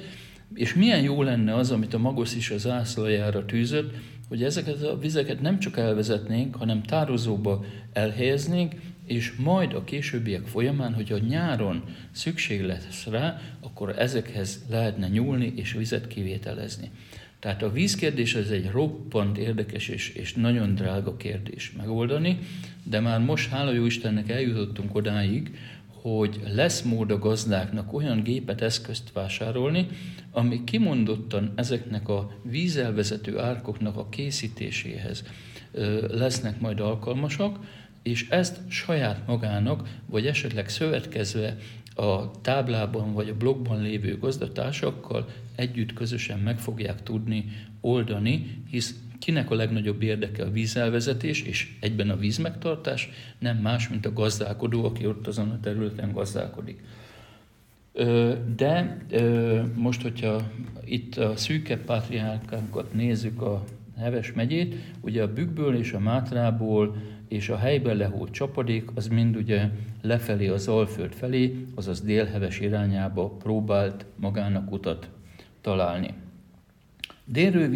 és 0.54 0.74
milyen 0.74 1.02
jó 1.02 1.24
lenne 1.24 1.56
az, 1.56 1.71
amit 1.71 1.93
a 1.93 1.98
Magosz 1.98 2.36
is 2.36 2.50
az 2.52 2.67
ászlajára 2.67 3.45
tűzött, 3.45 3.93
hogy 4.27 4.43
ezeket 4.43 4.81
a 4.81 4.97
vizeket 4.97 5.41
nem 5.41 5.59
csak 5.59 5.77
elvezetnénk, 5.77 6.55
hanem 6.55 6.83
tározóba 6.83 7.65
elhelyeznénk, 7.93 8.73
és 9.05 9.33
majd 9.35 9.73
a 9.73 9.83
későbbiek 9.83 10.45
folyamán, 10.47 10.93
hogyha 10.93 11.17
nyáron 11.17 11.83
szükség 12.11 12.61
lesz 12.61 13.05
rá, 13.05 13.41
akkor 13.61 13.99
ezekhez 13.99 14.65
lehetne 14.69 15.07
nyúlni 15.07 15.53
és 15.55 15.73
vizet 15.73 16.07
kivételezni. 16.07 16.91
Tehát 17.39 17.63
a 17.63 17.71
vízkérdés 17.71 18.35
ez 18.35 18.49
egy 18.49 18.69
roppant 18.71 19.38
érdekes 19.38 19.88
és, 19.88 20.09
és 20.09 20.33
nagyon 20.33 20.75
drága 20.75 21.17
kérdés 21.17 21.73
megoldani, 21.77 22.39
de 22.83 22.99
már 22.99 23.19
most, 23.19 23.49
hála 23.49 23.71
jó 23.71 23.85
Istennek 23.85 24.29
eljutottunk 24.29 24.95
odáig, 24.95 25.57
hogy 26.12 26.41
lesz 26.54 26.82
mód 26.82 27.12
a 27.12 27.20
gazdáknak 27.20 27.94
olyan 27.94 28.24
gépet, 28.24 28.62
eszközt 28.62 29.12
vásárolni, 29.13 29.88
ami 30.32 30.63
kimondottan 30.63 31.54
ezeknek 31.56 32.10
a 32.10 32.32
vízelvezető 32.44 33.39
árkoknak 33.39 33.98
a 33.98 34.10
készítéséhez 34.10 35.24
lesznek 36.08 36.60
majd 36.60 36.80
alkalmasak, 36.80 37.60
és 38.04 38.30
ezt 38.30 38.60
saját 38.70 39.28
magának, 39.28 39.88
vagy 40.06 40.28
esetleg 40.28 40.70
szövetkezve 40.70 41.58
a 41.96 42.41
táblában 42.41 43.13
vagy 43.13 43.30
a 43.30 43.38
blogban 43.38 43.82
lévő 43.82 44.18
gazdatársakkal 44.18 45.28
együtt 45.56 45.94
közösen 45.94 46.39
meg 46.39 46.60
fogják 46.60 47.04
tudni 47.04 47.46
oldani, 47.82 48.63
hisz 48.70 48.96
kinek 49.25 49.51
a 49.51 49.55
legnagyobb 49.55 50.01
érdeke 50.01 50.43
a 50.43 50.51
vízelvezetés 50.51 51.41
és 51.41 51.75
egyben 51.79 52.09
a 52.09 52.15
vízmegtartás, 52.15 53.09
nem 53.39 53.57
más, 53.57 53.89
mint 53.89 54.05
a 54.05 54.13
gazdálkodó, 54.13 54.85
aki 54.85 55.07
ott 55.07 55.27
azon 55.27 55.49
a 55.49 55.59
területen 55.59 56.11
gazdálkodik. 56.11 56.83
De 58.55 58.97
most, 59.75 60.01
hogyha 60.01 60.41
itt 60.83 61.15
a 61.15 61.35
szűkebb 61.35 61.79
pátriárkánkat 61.79 62.93
nézzük 62.93 63.41
a 63.41 63.63
Heves 63.97 64.33
megyét, 64.33 64.75
ugye 65.01 65.21
a 65.23 65.33
Bükkből 65.33 65.75
és 65.75 65.91
a 65.91 65.99
Mátrából 65.99 66.95
és 67.27 67.49
a 67.49 67.57
helyben 67.57 67.97
lehólt 67.97 68.31
csapadék, 68.31 68.89
az 68.93 69.07
mind 69.07 69.35
ugye 69.35 69.69
lefelé 70.01 70.47
az 70.47 70.67
Alföld 70.67 71.13
felé, 71.13 71.65
azaz 71.75 72.01
délheves 72.01 72.59
irányába 72.59 73.29
próbált 73.29 74.05
magának 74.15 74.71
utat 74.71 75.09
találni. 75.61 76.13
Délről 77.25 77.69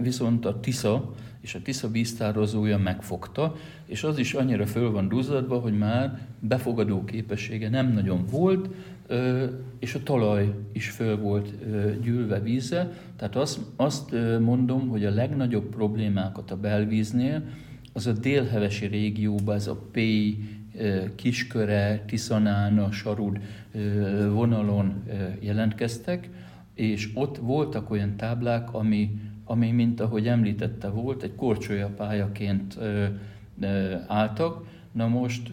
viszont 0.00 0.44
a 0.44 0.60
Tisza 0.60 1.14
és 1.40 1.54
a 1.54 1.62
Tisza 1.62 1.90
víztározója 1.90 2.78
megfogta, 2.78 3.56
és 3.86 4.02
az 4.02 4.18
is 4.18 4.34
annyira 4.34 4.66
föl 4.66 4.90
van 4.90 5.08
duzzadva, 5.08 5.58
hogy 5.58 5.78
már 5.78 6.26
befogadó 6.40 7.04
képessége 7.04 7.68
nem 7.68 7.92
nagyon 7.92 8.24
volt, 8.30 8.68
és 9.78 9.94
a 9.94 10.02
talaj 10.02 10.54
is 10.72 10.90
föl 10.90 11.16
volt 11.16 11.54
gyűlve 12.02 12.40
vízzel. 12.40 12.92
Tehát 13.16 13.36
azt, 13.36 13.58
azt 13.76 14.14
mondom, 14.40 14.88
hogy 14.88 15.04
a 15.04 15.10
legnagyobb 15.10 15.64
problémákat 15.64 16.50
a 16.50 16.56
belvíznél 16.56 17.42
az 17.92 18.06
a 18.06 18.12
délhevesi 18.12 18.86
régióban, 18.86 19.54
ez 19.54 19.66
a 19.66 19.80
P, 19.92 19.98
Kisköre, 21.14 22.04
Tiszanána, 22.06 22.92
Sarud 22.92 23.38
vonalon 24.32 25.02
jelentkeztek, 25.40 26.28
és 26.74 27.10
ott 27.14 27.36
voltak 27.36 27.90
olyan 27.90 28.16
táblák, 28.16 28.74
ami, 28.74 29.20
ami 29.44 29.70
mint 29.70 30.00
ahogy 30.00 30.28
említette 30.28 30.88
volt, 30.88 31.22
egy 31.22 31.34
korcsolya 31.34 31.88
pályaként 31.88 32.78
álltak. 34.06 34.66
Na 34.92 35.08
most 35.08 35.52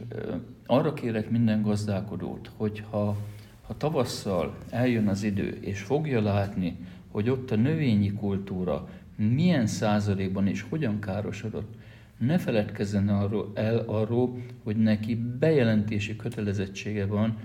arra 0.66 0.94
kérek 0.94 1.30
minden 1.30 1.62
gazdálkodót, 1.62 2.52
hogy 2.58 2.84
ha, 2.90 3.18
ha 3.62 3.78
tavasszal 3.78 4.56
eljön 4.70 5.08
az 5.08 5.24
idő, 5.24 5.58
és 5.62 5.82
fogja 5.82 6.22
látni, 6.22 6.78
hogy 7.12 7.30
ott 7.30 7.52
a 7.52 7.56
növényi 7.56 8.14
kultúra 8.14 8.90
milyen 9.16 9.68
százalékban 9.68 10.48
és 10.48 10.66
hogyan 10.70 11.00
károsodott, 11.00 11.74
ne 12.18 12.38
feledkezzen 12.38 13.10
arról, 13.10 13.52
el 13.54 13.78
arról, 13.78 14.38
hogy 14.64 14.76
neki 14.76 15.16
bejelentési 15.16 16.16
kötelezettsége 16.16 17.06
van 17.06 17.38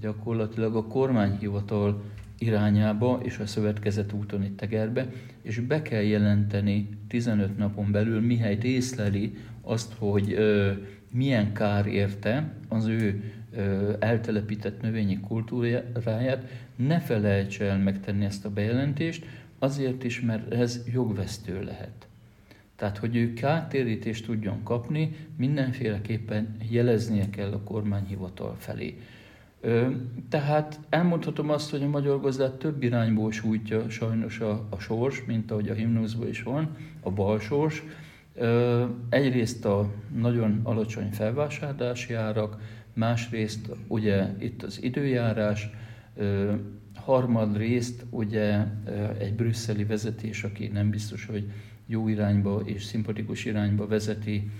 gyakorlatilag 0.00 0.76
a 0.76 0.86
kormányhivatal 0.86 2.02
irányába 2.42 3.20
és 3.22 3.38
a 3.38 3.46
szövetkezet 3.46 4.12
úton 4.12 4.44
itt 4.44 4.56
Tegerbe, 4.56 5.08
és 5.42 5.60
be 5.60 5.82
kell 5.82 6.02
jelenteni 6.02 6.88
15 7.08 7.58
napon 7.58 7.90
belül, 7.92 8.20
mihelyt 8.20 8.64
észleli 8.64 9.36
azt, 9.60 9.94
hogy 9.98 10.32
ö, 10.32 10.72
milyen 11.10 11.52
kár 11.52 11.86
érte 11.86 12.52
az 12.68 12.86
ő 12.86 13.22
ö, 13.56 13.92
eltelepített 13.98 14.80
növényi 14.80 15.20
kultúráját, 15.20 16.48
ne 16.76 17.00
felejts 17.00 17.60
el 17.60 17.78
megtenni 17.78 18.24
ezt 18.24 18.44
a 18.44 18.50
bejelentést, 18.50 19.24
azért 19.58 20.04
is, 20.04 20.20
mert 20.20 20.52
ez 20.52 20.80
jogvesztő 20.92 21.62
lehet. 21.64 22.06
Tehát, 22.76 22.98
hogy 22.98 23.16
ő 23.16 23.32
kártérítést 23.32 24.24
tudjon 24.24 24.62
kapni, 24.62 25.16
mindenféleképpen 25.36 26.56
jeleznie 26.70 27.30
kell 27.30 27.52
a 27.52 27.62
kormányhivatal 27.62 28.56
felé. 28.58 28.98
Tehát 30.28 30.80
elmondhatom 30.88 31.50
azt, 31.50 31.70
hogy 31.70 31.82
a 31.82 31.88
magyar 31.88 32.20
gazdát 32.20 32.52
több 32.52 32.82
irányból 32.82 33.32
sújtja 33.32 33.90
sajnos 33.90 34.40
a, 34.40 34.66
a 34.70 34.78
sors, 34.78 35.24
mint 35.24 35.50
ahogy 35.50 35.68
a 35.68 35.74
himnuszban 35.74 36.28
is 36.28 36.42
van, 36.42 36.76
a 37.00 37.10
bal 37.10 37.40
sors. 37.40 37.82
Egyrészt 39.08 39.64
a 39.64 39.90
nagyon 40.18 40.60
alacsony 40.62 41.10
felvásárlási 41.10 42.14
árak, 42.14 42.56
másrészt 42.94 43.70
ugye 43.86 44.28
itt 44.38 44.62
az 44.62 44.82
időjárás, 44.82 45.70
harmadrészt 46.94 48.04
ugye 48.10 48.64
egy 49.18 49.34
brüsszeli 49.34 49.84
vezetés, 49.84 50.44
aki 50.44 50.66
nem 50.66 50.90
biztos, 50.90 51.26
hogy 51.26 51.50
jó 51.86 52.08
irányba 52.08 52.62
és 52.64 52.84
szimpatikus 52.84 53.44
irányba 53.44 53.86
vezeti 53.86 54.50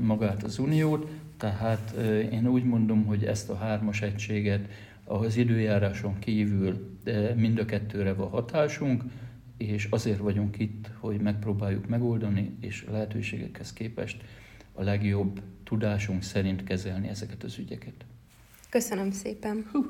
magát 0.00 0.42
az 0.42 0.58
uniót, 0.58 1.08
tehát 1.42 1.90
én 2.32 2.46
úgy 2.46 2.64
mondom, 2.64 3.04
hogy 3.04 3.24
ezt 3.24 3.50
a 3.50 3.56
hármas 3.56 4.02
egységet 4.02 4.68
az 5.04 5.36
időjáráson 5.36 6.18
kívül 6.18 6.98
mind 7.36 7.58
a 7.58 7.64
kettőre 7.64 8.12
van 8.12 8.28
hatásunk, 8.28 9.02
és 9.56 9.86
azért 9.90 10.18
vagyunk 10.18 10.58
itt, 10.58 10.90
hogy 10.98 11.20
megpróbáljuk 11.20 11.88
megoldani, 11.88 12.56
és 12.60 12.84
lehetőségekhez 12.90 13.72
képest 13.72 14.22
a 14.72 14.82
legjobb 14.82 15.40
tudásunk 15.64 16.22
szerint 16.22 16.64
kezelni 16.64 17.08
ezeket 17.08 17.42
az 17.42 17.58
ügyeket. 17.58 18.04
Köszönöm 18.70 19.10
szépen! 19.10 19.66
Hú. 19.72 19.84